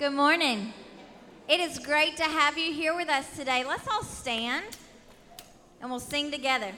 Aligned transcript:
Good 0.00 0.14
morning. 0.14 0.72
It 1.46 1.60
is 1.60 1.78
great 1.78 2.16
to 2.16 2.22
have 2.22 2.56
you 2.56 2.72
here 2.72 2.96
with 2.96 3.10
us 3.10 3.36
today. 3.36 3.64
Let's 3.68 3.86
all 3.86 4.02
stand 4.02 4.64
and 5.82 5.90
we'll 5.90 6.00
sing 6.00 6.30
together. 6.30 6.72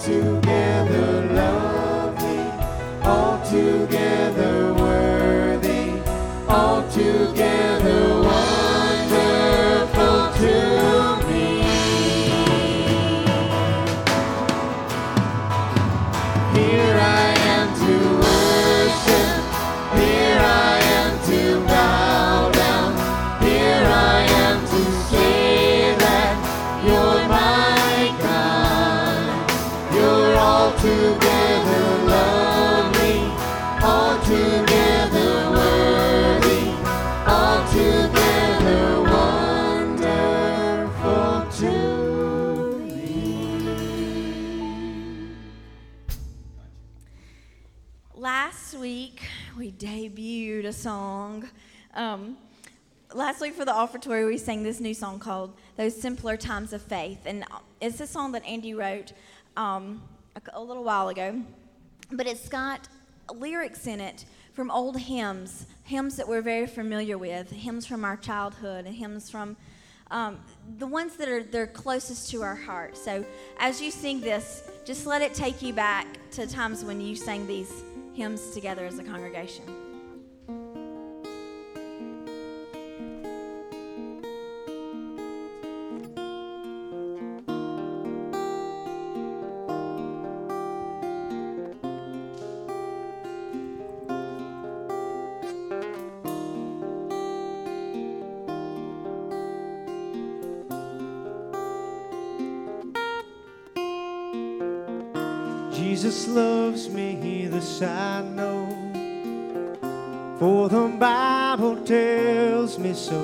You're 0.00 0.41
last 53.32 53.40
week 53.40 53.54
for 53.54 53.64
the 53.64 53.72
offertory, 53.72 54.26
we 54.26 54.36
sang 54.36 54.62
this 54.62 54.78
new 54.78 54.92
song 54.92 55.18
called 55.18 55.54
Those 55.78 55.98
Simpler 55.98 56.36
Times 56.36 56.74
of 56.74 56.82
Faith. 56.82 57.20
And 57.24 57.46
it's 57.80 57.98
a 57.98 58.06
song 58.06 58.32
that 58.32 58.44
Andy 58.44 58.74
wrote 58.74 59.14
um, 59.56 60.02
a, 60.36 60.58
a 60.58 60.62
little 60.62 60.84
while 60.84 61.08
ago. 61.08 61.40
But 62.10 62.26
it's 62.26 62.46
got 62.50 62.88
lyrics 63.34 63.86
in 63.86 64.02
it 64.02 64.26
from 64.52 64.70
old 64.70 64.98
hymns, 64.98 65.64
hymns 65.84 66.16
that 66.16 66.28
we're 66.28 66.42
very 66.42 66.66
familiar 66.66 67.16
with, 67.16 67.50
hymns 67.50 67.86
from 67.86 68.04
our 68.04 68.18
childhood, 68.18 68.84
and 68.84 68.94
hymns 68.94 69.30
from 69.30 69.56
um, 70.10 70.38
the 70.76 70.86
ones 70.86 71.16
that 71.16 71.26
are 71.26 71.42
they're 71.42 71.66
closest 71.66 72.30
to 72.32 72.42
our 72.42 72.54
heart. 72.54 72.98
So 72.98 73.24
as 73.58 73.80
you 73.80 73.90
sing 73.90 74.20
this, 74.20 74.70
just 74.84 75.06
let 75.06 75.22
it 75.22 75.32
take 75.32 75.62
you 75.62 75.72
back 75.72 76.06
to 76.32 76.46
times 76.46 76.84
when 76.84 77.00
you 77.00 77.16
sang 77.16 77.46
these 77.46 77.82
hymns 78.12 78.50
together 78.50 78.84
as 78.84 78.98
a 78.98 79.02
congregation. 79.02 79.91
Jesus 105.92 106.26
loves 106.26 106.88
me, 106.88 107.16
he 107.16 107.46
this 107.48 107.82
I 107.82 108.22
know, 108.22 108.66
for 110.38 110.70
the 110.70 110.88
Bible 110.88 111.76
tells 111.84 112.78
me 112.78 112.94
so. 112.94 113.20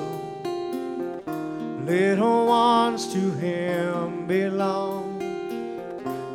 Little 1.83 2.45
ones 2.45 3.11
to 3.11 3.31
Him 3.31 4.27
belong. 4.27 5.17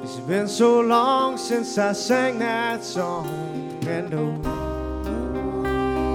It's 0.03 0.17
been 0.27 0.49
so 0.49 0.81
long 0.81 1.39
since 1.39 1.79
I 1.79 1.93
sang 1.93 2.41
that 2.41 2.83
song, 2.83 3.79
and 3.87 4.13
oh, 4.13 4.35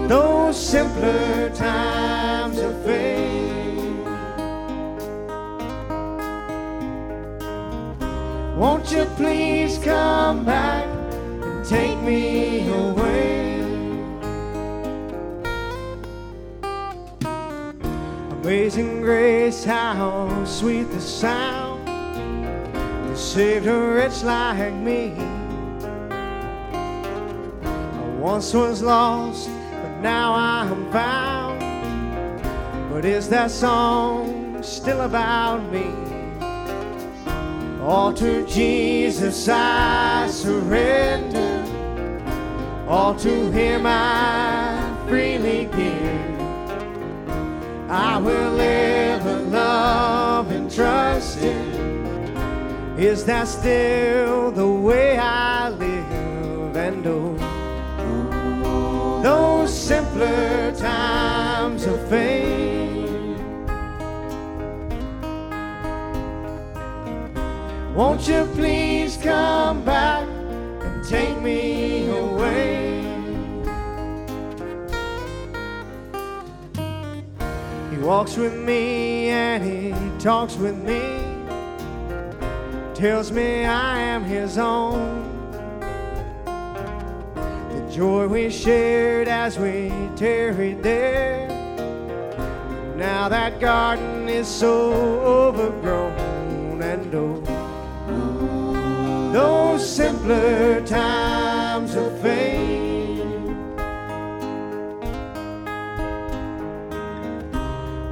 those 0.10 0.57
simpler 0.62 1.50
times 1.56 2.60
of 2.60 2.75
faith. 2.83 3.19
Won't 8.60 8.92
you 8.92 9.06
please 9.16 9.78
come 9.78 10.44
back 10.44 10.84
and 10.84 11.66
take 11.66 11.98
me 12.02 12.68
away? 12.68 13.62
Amazing 18.42 19.00
grace, 19.00 19.64
how 19.64 20.44
sweet 20.44 20.92
the 20.92 21.00
sound 21.00 21.88
that 21.88 23.18
saved 23.18 23.66
a 23.66 23.80
wretch 23.80 24.24
like 24.24 24.74
me. 24.74 25.14
I 27.64 28.18
once 28.20 28.54
was 28.54 28.82
lost, 28.82 29.50
but 29.72 30.02
now 30.02 30.34
I 30.34 30.66
am 30.66 30.92
found. 30.92 31.62
But 32.92 33.06
is 33.06 33.30
that 33.30 33.52
song 33.52 34.62
still 34.62 35.00
about 35.00 35.64
me? 35.72 35.99
All 37.89 38.13
to 38.13 38.45
Jesus 38.45 39.50
I 39.50 40.27
surrender. 40.30 41.65
All 42.88 43.15
to 43.15 43.50
Him 43.50 43.88
I 43.88 44.95
freely 45.07 45.65
give. 45.75 46.39
I 47.89 48.19
will 48.19 48.51
live 48.51 49.25
and 49.25 49.51
love 49.51 50.51
and 50.51 50.69
trust 50.71 51.39
Him. 51.39 51.65
Is 52.95 53.25
that 53.25 53.47
still 53.47 54.51
the 54.51 54.69
way 54.69 55.18
I 55.18 55.69
live? 55.69 56.75
And 56.75 57.07
oh, 57.07 57.36
those 59.24 59.74
simpler 59.74 60.75
times 60.75 61.88
of 61.88 62.07
faith. 62.07 62.38
Won't 68.00 68.30
you 68.30 68.46
please 68.54 69.18
come 69.18 69.84
back 69.84 70.25
and 70.25 71.06
take 71.06 71.38
me 71.42 72.07
away? 72.07 73.01
He 77.92 77.98
walks 77.98 78.38
with 78.38 78.56
me 78.56 79.28
and 79.28 79.62
he 79.62 79.94
talks 80.18 80.56
with 80.56 80.78
me, 80.78 81.01
tells 82.94 83.34
me 83.34 83.66
I 83.66 84.00
am 84.00 84.24
his 84.24 84.57
own. 84.57 85.25
The 86.46 87.92
joy 87.92 88.28
we 88.28 88.50
shared 88.50 89.28
as 89.28 89.60
we 89.60 89.92
tarried 90.16 90.81
there. 90.81 91.50
Now 92.96 93.28
that 93.28 93.60
garden 93.60 94.30
is 94.30 94.48
so 94.48 94.94
overgrown 95.19 96.81
and 96.81 97.13
old 97.13 97.59
those 99.34 99.88
simpler 99.88 100.81
times 100.86 101.96
of 101.96 102.20
faith. 102.22 102.80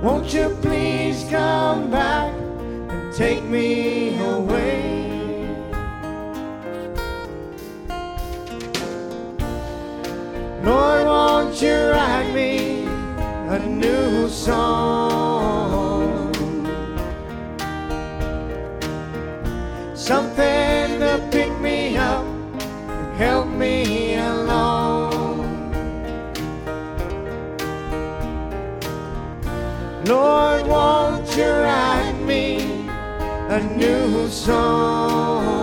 Won't 0.02 0.34
you 0.34 0.50
please 0.62 1.26
come 1.30 1.90
back 1.90 2.32
and 2.90 3.14
take 3.14 3.44
me 3.44 4.18
away? 4.20 4.98
Lord, 10.64 11.08
won't 11.08 11.62
you 11.62 11.76
write 11.92 12.32
me 12.34 12.86
a 13.50 13.60
new 13.60 14.30
song? 14.30 15.08
Something 19.96 20.87
help 23.18 23.48
me 23.48 24.16
along. 24.16 25.42
Lord, 30.06 30.68
won't 30.68 31.36
you 31.36 31.50
write 31.50 32.20
me 32.26 32.88
a 33.50 33.60
new 33.76 34.30
song? 34.30 35.57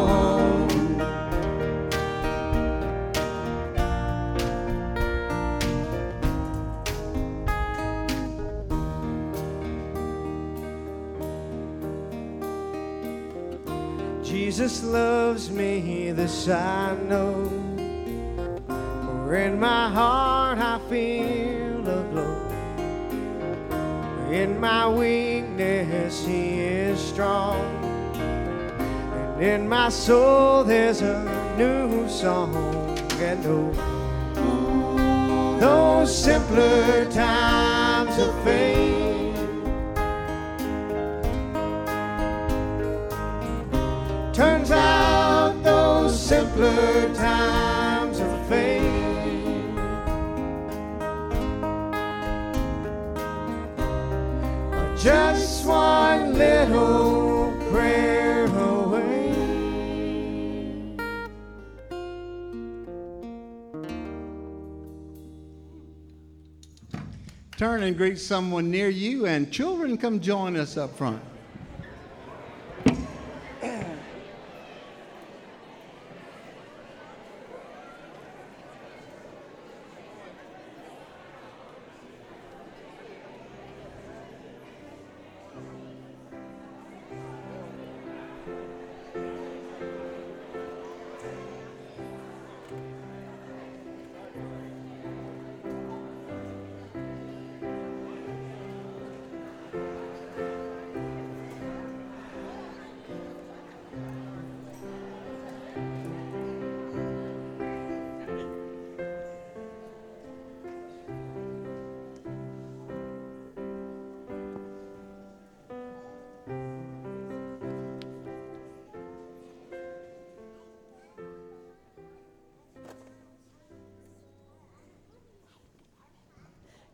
Jesus 14.55 14.85
loves 14.85 15.51
me, 15.51 16.13
this 16.13 16.49
I 16.49 16.95
know. 17.09 17.51
For 18.69 19.35
in 19.35 19.59
my 19.59 19.91
heart 19.91 20.59
I 20.59 20.79
feel 20.89 21.81
a 21.89 22.05
glow. 22.13 22.39
In 24.31 24.61
my 24.61 24.89
weakness 24.89 26.25
He 26.25 26.61
is 26.61 27.01
strong. 27.01 27.65
And 28.15 29.43
in 29.43 29.69
my 29.69 29.89
soul 29.89 30.63
there's 30.63 31.03
a 31.03 31.25
new 31.59 32.09
song. 32.09 32.55
And 33.19 33.45
oh, 33.47 33.73
those 35.59 36.17
simpler 36.17 37.11
times 37.11 38.17
of 38.21 38.33
faith. 38.45 38.84
Turns 44.65 44.81
out 44.81 45.63
those 45.63 46.19
simpler 46.19 47.15
times 47.15 48.19
of 48.19 48.49
faith 48.49 48.81
just 54.99 55.67
one 55.67 56.33
little 56.39 57.53
prayer 57.71 58.47
away. 58.47 59.35
Turn 67.59 67.83
and 67.83 67.95
greet 67.99 68.19
someone 68.19 68.71
near 68.71 68.89
you, 68.89 69.27
and 69.27 69.53
children, 69.53 69.99
come 69.99 70.21
join 70.21 70.57
us 70.57 70.79
up 70.79 70.97
front. 70.97 71.21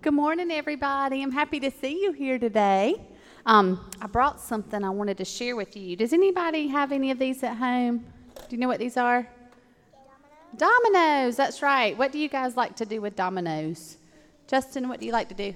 Good 0.02 0.14
morning, 0.14 0.50
everybody. 0.50 1.22
I'm 1.22 1.30
happy 1.30 1.60
to 1.60 1.70
see 1.70 2.02
you 2.02 2.12
here 2.12 2.38
today. 2.38 2.94
Um, 3.44 3.86
I 4.00 4.06
brought 4.06 4.40
something 4.40 4.82
I 4.82 4.88
wanted 4.88 5.18
to 5.18 5.26
share 5.26 5.56
with 5.56 5.76
you. 5.76 5.94
Does 5.94 6.14
anybody 6.14 6.68
have 6.68 6.90
any 6.90 7.10
of 7.10 7.18
these 7.18 7.42
at 7.42 7.58
home? 7.58 8.06
Do 8.34 8.44
you 8.48 8.56
know 8.56 8.66
what 8.66 8.78
these 8.78 8.96
are? 8.96 9.28
Dominoes. 10.56 10.94
Dominoes, 10.94 11.36
that's 11.36 11.60
right. 11.60 11.98
What 11.98 12.12
do 12.12 12.18
you 12.18 12.30
guys 12.30 12.56
like 12.56 12.76
to 12.76 12.86
do 12.86 13.02
with 13.02 13.14
dominoes? 13.14 13.98
Justin, 14.46 14.88
what 14.88 15.00
do 15.00 15.06
you 15.06 15.12
like 15.12 15.28
to 15.28 15.34
do? 15.34 15.54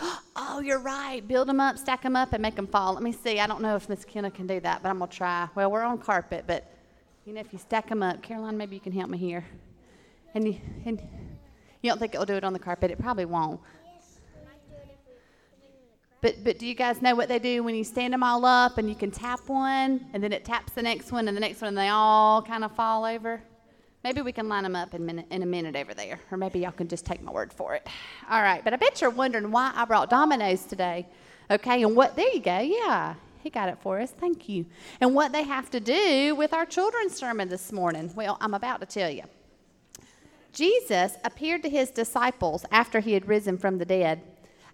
Oh, 0.34 0.60
you're 0.60 0.80
right. 0.80 1.26
Build 1.28 1.46
them 1.48 1.60
up, 1.60 1.76
stack 1.76 2.02
them 2.02 2.16
up, 2.16 2.32
and 2.32 2.40
make 2.40 2.56
them 2.56 2.66
fall. 2.66 2.94
Let 2.94 3.02
me 3.02 3.12
see. 3.12 3.38
I 3.38 3.46
don't 3.46 3.60
know 3.60 3.76
if 3.76 3.88
Miss 3.88 4.04
Kenna 4.06 4.30
can 4.30 4.46
do 4.46 4.58
that, 4.60 4.82
but 4.82 4.88
I'm 4.88 4.98
going 4.98 5.10
to 5.10 5.16
try. 5.16 5.48
Well, 5.54 5.70
we're 5.70 5.82
on 5.82 5.98
carpet, 5.98 6.44
but 6.46 6.64
you 7.26 7.34
know, 7.34 7.40
if 7.40 7.52
you 7.52 7.58
stack 7.58 7.88
them 7.88 8.02
up, 8.02 8.22
Caroline, 8.22 8.56
maybe 8.56 8.74
you 8.74 8.80
can 8.80 8.92
help 8.92 9.10
me 9.10 9.18
here. 9.18 9.44
And 10.34 10.48
you, 10.48 10.60
and 10.86 11.00
you 11.82 11.90
don't 11.90 11.98
think 11.98 12.14
it'll 12.14 12.26
do 12.26 12.34
it 12.34 12.44
on 12.44 12.52
the 12.52 12.58
carpet? 12.58 12.90
It 12.90 12.98
probably 12.98 13.24
won't. 13.24 13.60
But, 16.20 16.44
but 16.44 16.58
do 16.58 16.66
you 16.66 16.74
guys 16.74 17.00
know 17.00 17.14
what 17.14 17.28
they 17.28 17.38
do 17.38 17.62
when 17.62 17.74
you 17.74 17.84
stand 17.84 18.12
them 18.12 18.22
all 18.22 18.44
up 18.44 18.76
and 18.76 18.88
you 18.88 18.94
can 18.94 19.10
tap 19.10 19.40
one 19.46 20.04
and 20.12 20.22
then 20.22 20.32
it 20.32 20.44
taps 20.44 20.72
the 20.72 20.82
next 20.82 21.12
one 21.12 21.28
and 21.28 21.36
the 21.36 21.40
next 21.40 21.62
one 21.62 21.68
and 21.68 21.78
they 21.78 21.88
all 21.88 22.42
kind 22.42 22.62
of 22.62 22.72
fall 22.76 23.06
over? 23.06 23.42
Maybe 24.04 24.22
we 24.22 24.32
can 24.32 24.48
line 24.48 24.62
them 24.62 24.76
up 24.76 24.94
in, 24.94 25.04
minute, 25.04 25.26
in 25.30 25.42
a 25.42 25.46
minute 25.46 25.76
over 25.76 25.92
there, 25.92 26.20
or 26.30 26.38
maybe 26.38 26.60
y'all 26.60 26.72
can 26.72 26.88
just 26.88 27.04
take 27.04 27.22
my 27.22 27.32
word 27.32 27.52
for 27.52 27.74
it. 27.74 27.86
All 28.30 28.42
right, 28.42 28.64
but 28.64 28.72
I 28.72 28.76
bet 28.76 29.00
you're 29.00 29.10
wondering 29.10 29.50
why 29.50 29.72
I 29.74 29.84
brought 29.84 30.08
dominoes 30.08 30.64
today. 30.64 31.06
Okay, 31.50 31.82
and 31.82 31.94
what, 31.94 32.16
there 32.16 32.28
you 32.32 32.40
go, 32.40 32.60
yeah, 32.60 33.14
he 33.42 33.50
got 33.50 33.68
it 33.68 33.76
for 33.82 34.00
us, 34.00 34.10
thank 34.10 34.48
you. 34.48 34.64
And 35.02 35.14
what 35.14 35.32
they 35.32 35.42
have 35.42 35.70
to 35.70 35.80
do 35.80 36.34
with 36.34 36.54
our 36.54 36.64
children's 36.64 37.14
sermon 37.14 37.50
this 37.50 37.72
morning. 37.72 38.10
Well, 38.14 38.38
I'm 38.40 38.54
about 38.54 38.80
to 38.80 38.86
tell 38.86 39.10
you. 39.10 39.24
Jesus 40.52 41.16
appeared 41.24 41.62
to 41.62 41.70
his 41.70 41.90
disciples 41.90 42.64
after 42.70 43.00
he 43.00 43.12
had 43.12 43.28
risen 43.28 43.56
from 43.58 43.78
the 43.78 43.84
dead. 43.84 44.22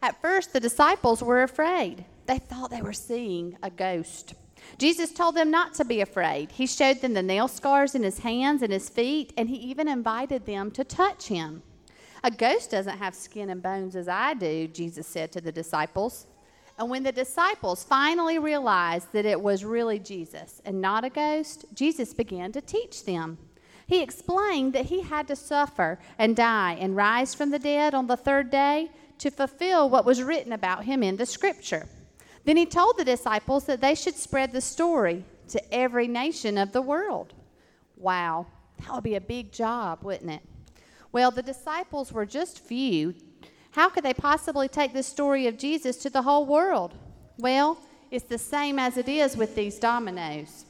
At 0.02 0.20
first, 0.20 0.52
the 0.52 0.60
disciples 0.60 1.22
were 1.22 1.42
afraid. 1.42 2.04
They 2.26 2.38
thought 2.38 2.70
they 2.70 2.82
were 2.82 2.92
seeing 2.92 3.56
a 3.62 3.70
ghost. 3.70 4.34
Jesus 4.78 5.12
told 5.12 5.34
them 5.34 5.50
not 5.50 5.74
to 5.74 5.84
be 5.84 6.00
afraid. 6.00 6.50
He 6.50 6.66
showed 6.66 7.00
them 7.00 7.14
the 7.14 7.22
nail 7.22 7.48
scars 7.48 7.94
in 7.94 8.02
his 8.02 8.18
hands 8.18 8.62
and 8.62 8.72
his 8.72 8.88
feet, 8.88 9.32
and 9.36 9.48
he 9.48 9.56
even 9.56 9.88
invited 9.88 10.44
them 10.44 10.70
to 10.72 10.84
touch 10.84 11.28
him. 11.28 11.62
A 12.24 12.30
ghost 12.30 12.70
doesn't 12.70 12.98
have 12.98 13.14
skin 13.14 13.50
and 13.50 13.62
bones 13.62 13.94
as 13.94 14.08
I 14.08 14.34
do, 14.34 14.66
Jesus 14.66 15.06
said 15.06 15.30
to 15.32 15.40
the 15.40 15.52
disciples. 15.52 16.26
And 16.78 16.90
when 16.90 17.04
the 17.04 17.12
disciples 17.12 17.84
finally 17.84 18.38
realized 18.38 19.12
that 19.12 19.24
it 19.24 19.40
was 19.40 19.64
really 19.64 19.98
Jesus 19.98 20.60
and 20.64 20.80
not 20.80 21.04
a 21.04 21.10
ghost, 21.10 21.64
Jesus 21.72 22.12
began 22.12 22.52
to 22.52 22.60
teach 22.60 23.04
them. 23.04 23.38
He 23.86 24.02
explained 24.02 24.72
that 24.72 24.86
he 24.86 25.02
had 25.02 25.28
to 25.28 25.36
suffer 25.36 25.98
and 26.18 26.34
die 26.34 26.76
and 26.80 26.96
rise 26.96 27.34
from 27.34 27.50
the 27.50 27.58
dead 27.58 27.94
on 27.94 28.08
the 28.08 28.16
third 28.16 28.50
day 28.50 28.90
to 29.18 29.30
fulfill 29.30 29.88
what 29.88 30.04
was 30.04 30.22
written 30.22 30.52
about 30.52 30.84
him 30.84 31.02
in 31.02 31.16
the 31.16 31.26
scripture. 31.26 31.88
Then 32.44 32.56
he 32.56 32.66
told 32.66 32.96
the 32.96 33.04
disciples 33.04 33.64
that 33.66 33.80
they 33.80 33.94
should 33.94 34.16
spread 34.16 34.52
the 34.52 34.60
story 34.60 35.24
to 35.48 35.74
every 35.74 36.08
nation 36.08 36.58
of 36.58 36.72
the 36.72 36.82
world. 36.82 37.32
Wow, 37.96 38.46
that 38.78 38.92
would 38.92 39.04
be 39.04 39.14
a 39.14 39.20
big 39.20 39.52
job, 39.52 40.02
wouldn't 40.02 40.30
it? 40.30 40.42
Well, 41.12 41.30
the 41.30 41.42
disciples 41.42 42.12
were 42.12 42.26
just 42.26 42.58
few. 42.58 43.14
How 43.70 43.88
could 43.88 44.04
they 44.04 44.14
possibly 44.14 44.68
take 44.68 44.92
the 44.92 45.02
story 45.02 45.46
of 45.46 45.58
Jesus 45.58 45.96
to 45.98 46.10
the 46.10 46.22
whole 46.22 46.44
world? 46.44 46.94
Well, 47.38 47.78
it's 48.10 48.24
the 48.24 48.38
same 48.38 48.78
as 48.78 48.96
it 48.96 49.08
is 49.08 49.36
with 49.36 49.54
these 49.54 49.78
dominoes. 49.78 50.64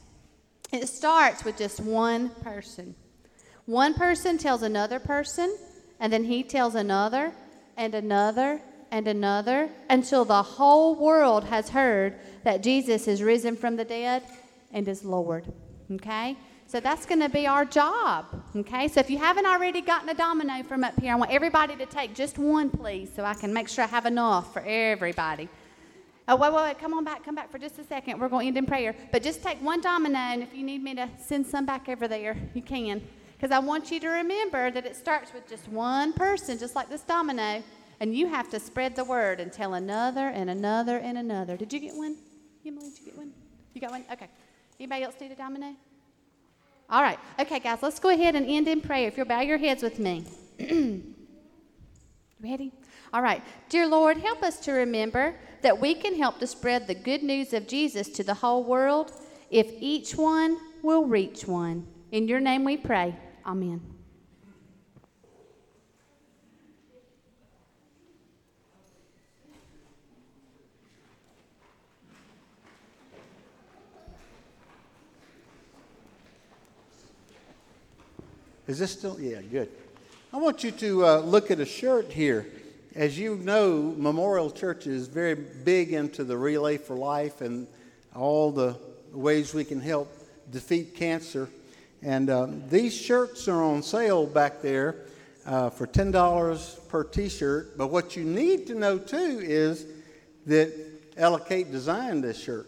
It 0.73 0.89
starts 0.89 1.45
with 1.45 1.59
just 1.59 1.81
one 1.81 2.31
person. 2.31 2.95
One 3.67 3.95
person 3.95 4.39
tells 4.39 4.63
another 4.63 4.99
person, 4.99 5.57
and 6.01 6.13
then 6.13 6.25
he 6.25 6.43
tells 6.43 6.75
another, 6.75 7.33
and 7.77 7.95
another, 7.95 8.61
and 8.91 9.09
another 9.09 9.69
until 9.91 10.25
the 10.25 10.43
whole 10.43 10.95
world 10.95 11.45
has 11.45 11.69
heard 11.69 12.15
that 12.45 12.63
Jesus 12.63 13.09
is 13.09 13.23
risen 13.23 13.57
from 13.57 13.77
the 13.77 13.85
dead 13.85 14.23
and 14.73 14.87
is 14.89 15.05
Lord. 15.05 15.53
Okay? 15.91 16.37
So 16.69 16.81
that's 16.81 17.07
going 17.07 17.21
to 17.21 17.29
be 17.29 17.47
our 17.47 17.65
job. 17.65 18.27
Okay? 18.55 18.89
So 18.89 19.01
if 19.01 19.11
you 19.11 19.19
haven't 19.19 19.47
already 19.47 19.81
gotten 19.81 20.09
a 20.09 20.15
domino 20.15 20.63
from 20.63 20.85
up 20.85 20.99
here, 21.01 21.13
I 21.13 21.17
want 21.17 21.31
everybody 21.31 21.77
to 21.77 21.87
take 21.87 22.15
just 22.15 22.39
one, 22.39 22.71
please, 22.71 23.11
so 23.15 23.25
I 23.25 23.35
can 23.35 23.53
make 23.53 23.69
sure 23.69 23.85
I 23.85 23.89
have 23.89 24.07
enough 24.07 24.53
for 24.53 24.63
everybody. 24.63 25.49
Oh, 26.29 26.35
wait, 26.35 26.53
wait, 26.53 26.63
wait. 26.63 26.79
Come 26.81 26.93
on 26.95 27.05
back. 27.05 27.25
Come 27.25 27.37
back 27.37 27.53
for 27.53 27.59
just 27.59 27.79
a 27.79 27.85
second. 27.85 28.19
We're 28.19 28.29
going 28.29 28.45
to 28.45 28.49
end 28.49 28.57
in 28.57 28.67
prayer. 28.67 28.97
But 29.13 29.23
just 29.23 29.45
take 29.45 29.63
one 29.63 29.81
domino, 29.81 30.19
and 30.19 30.43
if 30.43 30.53
you 30.53 30.65
need 30.65 30.83
me 30.83 30.95
to 30.97 31.09
send 31.25 31.47
some 31.47 31.67
back 31.67 31.89
over 31.89 32.09
there, 32.09 32.37
you 32.53 32.63
can. 32.63 33.01
Because 33.37 33.51
I 33.51 33.59
want 33.59 33.91
you 33.91 34.01
to 34.01 34.09
remember 34.09 34.71
that 34.71 34.87
it 34.87 34.97
starts 34.97 35.33
with 35.35 35.49
just 35.49 35.69
one 35.69 36.13
person, 36.13 36.59
just 36.59 36.75
like 36.75 36.89
this 36.89 37.03
domino. 37.03 37.63
And 38.01 38.15
you 38.15 38.27
have 38.29 38.51
to 38.51 38.61
spread 38.61 38.97
the 38.97 39.05
word 39.05 39.41
and 39.41 39.53
tell 39.53 39.75
another 39.75 40.29
and 40.29 40.49
another 40.51 40.99
and 40.99 41.19
another. 41.19 41.57
Did 41.57 41.73
you 41.73 41.81
get 41.81 41.95
one? 41.95 42.17
Emily, 42.65 42.91
did 42.91 42.99
you 42.99 43.05
get 43.07 43.17
one? 43.17 43.33
You 43.75 43.81
got 43.81 43.91
one? 43.91 44.05
Okay. 44.11 44.29
Anybody 44.79 45.05
else 45.05 45.15
need 45.21 45.33
a 45.33 45.35
domino? 45.35 45.75
All 46.89 47.03
right. 47.03 47.19
Okay, 47.39 47.59
guys, 47.59 47.79
let's 47.83 47.99
go 47.99 48.11
ahead 48.11 48.35
and 48.37 48.47
end 48.47 48.69
in 48.69 48.81
prayer. 48.81 49.09
If 49.09 49.17
you'll 49.17 49.27
bow 49.27 49.41
your 49.41 49.59
heads 49.59 49.83
with 49.83 49.99
me. 49.99 50.25
Ready? 52.41 52.73
All 53.13 53.23
right. 53.23 53.43
Dear 53.69 53.87
Lord, 53.87 54.19
help 54.19 54.43
us 54.43 54.59
to 54.61 54.73
remember 54.73 55.35
that 55.63 55.79
we 55.79 55.95
can 55.95 56.15
help 56.15 56.39
to 56.39 56.47
spread 56.47 56.87
the 56.87 56.95
good 56.95 57.23
news 57.23 57.53
of 57.53 57.67
Jesus 57.67 58.09
to 58.11 58.23
the 58.23 58.35
whole 58.35 58.63
world 58.65 59.13
if 59.51 59.71
each 59.81 60.15
one 60.15 60.59
will 60.83 61.05
reach 61.05 61.47
one. 61.47 61.87
In 62.13 62.29
your 62.29 62.41
name 62.41 62.65
we 62.65 62.77
pray. 62.77 63.17
Amen. 63.47 63.81
Is 78.67 78.81
this 78.81 78.91
still? 78.91 79.17
Yeah, 79.21 79.41
good. 79.43 79.69
I 80.33 80.39
want 80.39 80.65
you 80.65 80.73
to 80.73 81.07
uh, 81.07 81.19
look 81.21 81.53
at 81.53 81.61
a 81.61 81.65
shirt 81.65 82.11
here. 82.11 82.49
As 82.97 83.17
you 83.17 83.37
know, 83.37 83.95
Memorial 83.97 84.51
Church 84.51 84.89
is 84.89 85.07
very 85.07 85.37
big 85.37 85.93
into 85.93 86.25
the 86.25 86.37
Relay 86.37 86.79
for 86.79 86.97
Life 86.97 87.43
and 87.43 87.69
all 88.13 88.51
the 88.51 88.77
ways 89.13 89.55
we 89.55 89.63
can 89.63 89.81
help 89.81 90.13
defeat 90.51 90.97
cancer. 90.97 91.49
And 92.03 92.31
um, 92.31 92.69
these 92.69 92.95
shirts 92.95 93.49
are 93.49 93.63
on 93.63 93.83
sale 93.83 94.27
back 94.27 94.63
there 94.63 94.97
uh, 95.47 95.71
for 95.71 95.87
$10 95.87 96.89
per 96.89 97.05
t 97.05 97.29
shirt. 97.29 97.77
But 97.79 97.89
what 97.89 98.17
you 98.17 98.25
need 98.25 98.67
to 98.69 98.75
know 98.75 98.99
too 98.99 99.41
is 99.43 99.87
that 100.47 100.73
Ella 101.17 101.41
Kate 101.41 101.71
designed 101.71 102.23
this 102.23 102.43
shirt. 102.43 102.67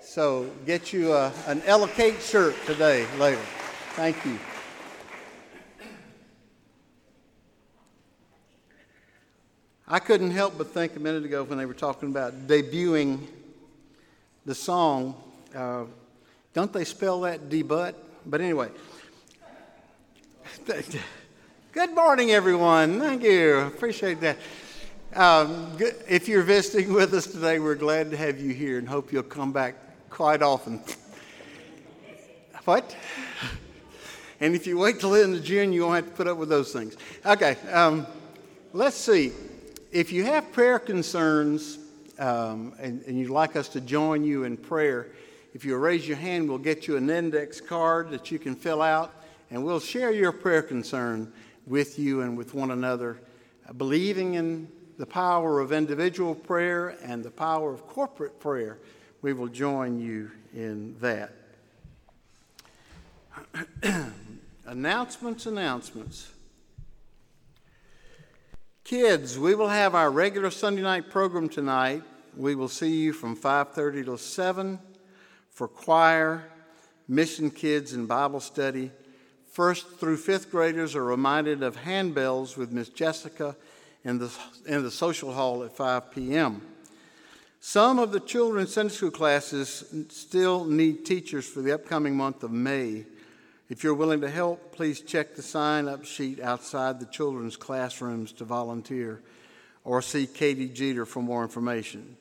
So 0.00 0.50
get 0.66 0.92
you 0.92 1.12
a, 1.12 1.32
an 1.46 1.62
Ella 1.66 1.88
Kate 1.88 2.20
shirt 2.20 2.54
today, 2.66 3.06
later. 3.18 3.40
Thank 3.94 4.24
you. 4.24 4.38
I 9.90 9.98
couldn't 9.98 10.32
help 10.32 10.58
but 10.58 10.68
think 10.68 10.96
a 10.96 11.00
minute 11.00 11.24
ago 11.24 11.44
when 11.44 11.56
they 11.56 11.64
were 11.64 11.72
talking 11.72 12.10
about 12.10 12.46
debuting 12.46 13.26
the 14.44 14.54
song. 14.54 15.14
Uh, 15.54 15.84
don't 16.52 16.72
they 16.72 16.84
spell 16.84 17.22
that 17.22 17.48
debut? 17.48 17.94
But 18.28 18.42
anyway. 18.42 18.68
Good 21.72 21.94
morning, 21.94 22.30
everyone. 22.32 23.00
Thank 23.00 23.22
you. 23.22 23.56
Appreciate 23.60 24.20
that. 24.20 24.36
Um, 25.14 25.78
if 26.06 26.28
you're 26.28 26.42
visiting 26.42 26.92
with 26.92 27.14
us 27.14 27.26
today, 27.26 27.58
we're 27.58 27.74
glad 27.74 28.10
to 28.10 28.18
have 28.18 28.38
you 28.38 28.52
here 28.52 28.78
and 28.78 28.86
hope 28.86 29.14
you'll 29.14 29.22
come 29.22 29.50
back 29.50 29.76
quite 30.10 30.42
often. 30.42 30.82
What? 32.66 32.94
And 34.40 34.54
if 34.54 34.66
you 34.66 34.76
wait 34.76 35.00
till 35.00 35.12
the 35.12 35.22
end 35.22 35.34
of 35.34 35.42
June, 35.42 35.72
you 35.72 35.84
won't 35.84 35.94
have 35.94 36.04
to 36.04 36.10
put 36.10 36.26
up 36.26 36.36
with 36.36 36.50
those 36.50 36.70
things. 36.70 36.98
Okay, 37.24 37.56
um, 37.72 38.06
let's 38.74 38.96
see 38.96 39.32
if 39.90 40.12
you 40.12 40.26
have 40.26 40.52
prayer 40.52 40.78
concerns 40.78 41.78
um, 42.18 42.74
and, 42.78 43.02
and, 43.06 43.18
you'd 43.18 43.30
like 43.30 43.56
us 43.56 43.68
to 43.68 43.80
join 43.80 44.22
you 44.22 44.44
in 44.44 44.56
prayer, 44.56 45.12
if 45.58 45.64
you 45.64 45.76
raise 45.76 46.06
your 46.06 46.16
hand, 46.16 46.48
we'll 46.48 46.56
get 46.56 46.86
you 46.86 46.96
an 46.96 47.10
index 47.10 47.60
card 47.60 48.10
that 48.10 48.30
you 48.30 48.38
can 48.38 48.54
fill 48.54 48.80
out, 48.80 49.12
and 49.50 49.64
we'll 49.64 49.80
share 49.80 50.12
your 50.12 50.30
prayer 50.30 50.62
concern 50.62 51.32
with 51.66 51.98
you 51.98 52.20
and 52.20 52.38
with 52.38 52.54
one 52.54 52.70
another, 52.70 53.18
believing 53.76 54.34
in 54.34 54.68
the 54.98 55.04
power 55.04 55.58
of 55.58 55.72
individual 55.72 56.32
prayer 56.32 56.96
and 57.02 57.24
the 57.24 57.30
power 57.32 57.72
of 57.72 57.88
corporate 57.88 58.38
prayer. 58.38 58.78
We 59.20 59.32
will 59.32 59.48
join 59.48 59.98
you 59.98 60.30
in 60.54 60.94
that. 61.00 61.32
announcements, 64.64 65.46
announcements. 65.46 66.30
Kids, 68.84 69.36
we 69.36 69.56
will 69.56 69.70
have 69.70 69.96
our 69.96 70.12
regular 70.12 70.52
Sunday 70.52 70.82
night 70.82 71.10
program 71.10 71.48
tonight. 71.48 72.04
We 72.36 72.54
will 72.54 72.68
see 72.68 72.94
you 72.94 73.12
from 73.12 73.36
5:30 73.36 74.04
to 74.04 74.16
7 74.16 74.78
for 75.58 75.66
choir, 75.66 76.44
mission 77.08 77.50
kids 77.50 77.92
and 77.92 78.06
Bible 78.06 78.38
study. 78.38 78.92
First 79.50 79.98
through 79.98 80.18
5th 80.18 80.52
graders 80.52 80.94
are 80.94 81.02
reminded 81.02 81.64
of 81.64 81.76
handbells 81.76 82.56
with 82.56 82.70
Miss 82.70 82.88
Jessica 82.88 83.56
in 84.04 84.18
the, 84.18 84.32
in 84.68 84.84
the 84.84 84.90
social 84.92 85.32
hall 85.32 85.64
at 85.64 85.72
5 85.72 86.12
p.m. 86.12 86.62
Some 87.58 87.98
of 87.98 88.12
the 88.12 88.20
children's 88.20 88.72
Sunday 88.72 88.94
school 88.94 89.10
classes 89.10 89.92
still 90.10 90.64
need 90.64 91.04
teachers 91.04 91.44
for 91.44 91.60
the 91.60 91.72
upcoming 91.72 92.16
month 92.16 92.44
of 92.44 92.52
May. 92.52 93.04
If 93.68 93.82
you're 93.82 93.94
willing 93.94 94.20
to 94.20 94.30
help, 94.30 94.70
please 94.70 95.00
check 95.00 95.34
the 95.34 95.42
sign 95.42 95.88
up 95.88 96.04
sheet 96.04 96.38
outside 96.38 97.00
the 97.00 97.06
children's 97.06 97.56
classrooms 97.56 98.30
to 98.34 98.44
volunteer 98.44 99.22
or 99.82 100.02
see 100.02 100.28
Katie 100.28 100.68
Jeter 100.68 101.04
for 101.04 101.20
more 101.20 101.42
information. 101.42 102.16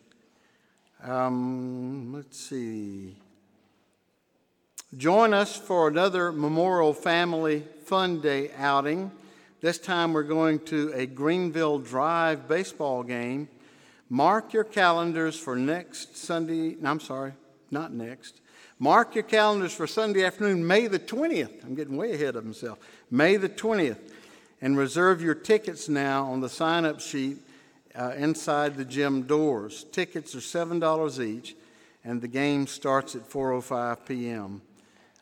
Um, 1.04 2.14
let's 2.14 2.40
see. 2.40 3.16
Join 4.96 5.34
us 5.34 5.54
for 5.58 5.90
another 5.90 6.32
Memorial 6.32 6.94
Family 6.94 7.66
Fun 7.84 8.22
Day 8.22 8.52
outing. 8.58 9.12
This 9.60 9.78
time 9.78 10.14
we're 10.14 10.24
going 10.24 10.60
to 10.60 10.94
a 10.96 11.06
Greenville 11.06 11.78
Drive 11.78 12.48
baseball 12.48 13.04
game. 13.04 13.50
Mark 14.08 14.54
your 14.54 14.64
calendars 14.64 15.38
for 15.38 15.58
next 15.58 16.16
Sunday. 16.16 16.78
No, 16.80 16.90
I'm 16.90 17.02
sorry, 17.02 17.34
not 17.70 17.92
next. 17.92 18.40
Mark 18.80 19.14
your 19.14 19.26
calendars 19.26 19.74
for 19.74 19.88
Sunday 19.88 20.24
afternoon, 20.24 20.66
May 20.66 20.88
the 20.88 21.00
20th. 21.00 21.66
I'm 21.66 21.76
getting 21.76 21.98
way 21.98 22.14
ahead 22.14 22.38
of 22.38 22.46
myself. 22.46 22.80
May 23.12 23.36
the 23.36 23.50
20th. 23.50 24.00
And 24.62 24.78
reserve 24.78 25.22
your 25.22 25.36
tickets 25.36 25.90
now 25.90 26.24
on 26.28 26.40
the 26.40 26.50
sign 26.50 26.86
up 26.86 27.02
sheet 27.02 27.40
uh, 27.94 28.14
inside 28.16 28.78
the 28.78 28.86
gym 28.86 29.24
doors. 29.24 29.84
Tickets 29.92 30.34
are 30.34 30.40
$7 30.40 31.20
each, 31.24 31.58
and 32.06 32.22
the 32.22 32.30
game 32.30 32.68
starts 32.68 33.16
at 33.16 33.30
4.05 33.30 34.06
p.m. 34.06 34.62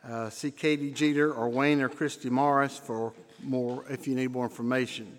Uh, 0.08 0.30
see 0.30 0.52
Katie 0.52 0.92
Jeter 0.92 1.32
or 1.32 1.48
Wayne 1.48 1.80
or 1.80 1.88
Christy 1.88 2.30
Morris 2.30 2.78
for 2.78 3.12
more 3.42 3.84
if 3.90 4.06
you 4.06 4.14
need 4.14 4.30
more 4.30 4.44
information. 4.44 5.18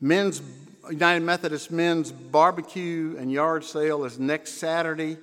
Men's 0.00 0.42
United 0.90 1.22
Methodist 1.22 1.70
Men's 1.70 2.10
Barbecue 2.10 3.16
and 3.18 3.30
Yard 3.30 3.62
Sale 3.62 4.04
is 4.04 4.18
next 4.18 4.54
Saturday. 4.54 5.16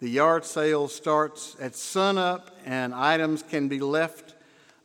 The 0.00 0.08
yard 0.08 0.46
sale 0.46 0.88
starts 0.88 1.56
at 1.60 1.74
sunup, 1.74 2.56
and 2.64 2.94
items 2.94 3.42
can 3.42 3.68
be 3.68 3.80
left 3.80 4.34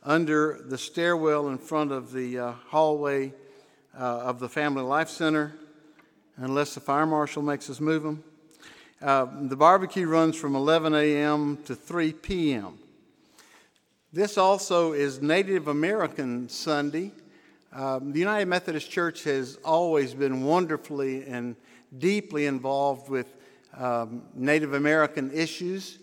under 0.04 0.60
the 0.62 0.76
stairwell 0.76 1.48
in 1.48 1.56
front 1.56 1.90
of 1.90 2.12
the 2.12 2.38
uh, 2.38 2.52
hallway 2.68 3.32
uh, 3.98 4.02
of 4.02 4.40
the 4.40 4.48
Family 4.48 4.82
Life 4.82 5.08
Center, 5.08 5.54
unless 6.36 6.74
the 6.74 6.80
fire 6.80 7.06
marshal 7.06 7.42
makes 7.42 7.70
us 7.70 7.80
move 7.80 8.02
them. 8.02 8.22
Uh, 9.00 9.26
the 9.40 9.56
barbecue 9.56 10.06
runs 10.06 10.36
from 10.36 10.54
11 10.54 10.94
a.m. 10.94 11.56
to 11.64 11.74
3 11.74 12.12
p.m. 12.12 12.78
This 14.12 14.38
also 14.38 14.92
is 14.92 15.20
Native 15.20 15.66
American 15.66 16.48
Sunday. 16.48 17.10
Um, 17.72 18.12
the 18.12 18.20
United 18.20 18.46
Methodist 18.46 18.88
Church 18.88 19.24
has 19.24 19.58
always 19.64 20.14
been 20.14 20.44
wonderfully 20.44 21.26
and 21.26 21.56
deeply 21.98 22.46
involved 22.46 23.08
with 23.08 23.26
um, 23.76 24.22
Native 24.32 24.74
American 24.74 25.32
issues, 25.32 25.98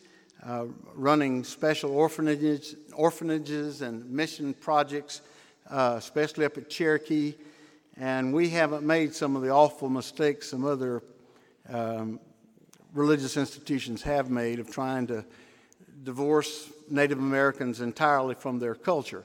uh, 0.45 0.65
running 0.95 1.45
special 1.45 1.91
orphanages, 1.91 2.75
orphanages 2.93 3.81
and 3.81 4.07
mission 4.11 4.53
projects, 4.53 5.21
uh, 5.69 5.95
especially 5.97 6.43
up 6.43 6.57
at 6.57 6.69
Cherokee. 6.69 7.33
And 7.95 8.33
we 8.33 8.49
haven't 8.49 8.85
made 8.85 9.15
some 9.15 9.37
of 9.37 9.43
the 9.43 9.49
awful 9.49 9.87
mistakes 9.87 10.49
some 10.49 10.65
other 10.65 11.01
um, 11.69 12.19
religious 12.93 13.37
institutions 13.37 14.01
have 14.03 14.29
made 14.29 14.59
of 14.59 14.69
trying 14.69 15.07
to 15.07 15.23
divorce 16.03 16.69
Native 16.89 17.19
Americans 17.19 17.81
entirely 17.81 18.35
from 18.35 18.59
their 18.59 18.75
culture. 18.75 19.23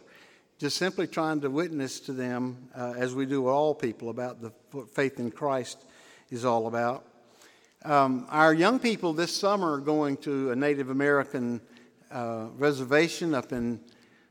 Just 0.58 0.76
simply 0.76 1.06
trying 1.06 1.40
to 1.42 1.50
witness 1.50 2.00
to 2.00 2.12
them, 2.12 2.68
uh, 2.74 2.94
as 2.96 3.14
we 3.14 3.26
do 3.26 3.46
all 3.46 3.74
people, 3.74 4.10
about 4.10 4.40
the, 4.40 4.52
what 4.72 4.90
faith 4.90 5.20
in 5.20 5.30
Christ 5.30 5.78
is 6.30 6.44
all 6.44 6.66
about. 6.66 7.04
Um, 7.84 8.26
our 8.28 8.52
young 8.52 8.80
people 8.80 9.12
this 9.12 9.34
summer 9.34 9.74
are 9.74 9.78
going 9.78 10.16
to 10.18 10.50
a 10.50 10.56
Native 10.56 10.90
American 10.90 11.60
uh, 12.10 12.46
reservation 12.56 13.34
up 13.34 13.52
in 13.52 13.80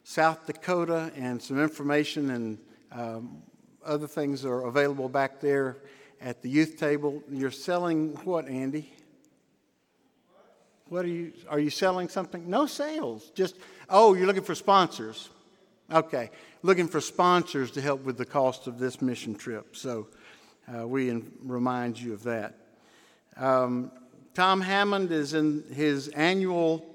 South 0.04 0.46
Dakota, 0.46 1.12
and 1.16 1.42
some 1.42 1.62
information 1.62 2.32
and 2.32 2.58
um, 2.92 3.42
other 3.86 4.08
things 4.08 4.44
are 4.46 4.66
available 4.66 5.08
back 5.08 5.40
there 5.40 5.78
at 6.22 6.42
the 6.42 6.50
youth 6.50 6.78
table. 6.78 7.24
You're 7.30 7.52
selling 7.52 8.16
what, 8.26 8.48
Andy? 8.48 8.92
What 10.90 11.04
are 11.04 11.10
you? 11.10 11.34
Are 11.50 11.60
you 11.60 11.70
selling 11.70 12.08
something? 12.08 12.50
No 12.50 12.66
sales. 12.66 13.32
Just 13.36 13.58
oh, 13.90 14.14
you're 14.14 14.28
looking 14.28 14.44
for 14.44 14.56
sponsors. 14.56 15.30
Okay, 15.92 16.30
looking 16.64 16.88
for 16.88 17.02
sponsors 17.02 17.72
to 17.72 17.82
help 17.82 18.04
with 18.04 18.18
the 18.18 18.26
cost 18.26 18.68
of 18.68 18.80
this 18.80 19.02
mission 19.02 19.36
trip. 19.36 19.76
So 19.76 20.08
uh, 20.74 20.88
we 20.88 21.10
in, 21.10 21.32
remind 21.44 22.00
you 22.00 22.14
of 22.14 22.24
that. 22.24 22.56
Um, 23.36 23.92
Tom 24.34 24.62
Hammond 24.62 25.12
is 25.12 25.34
in 25.34 25.64
his 25.74 26.10
annual 26.10 26.86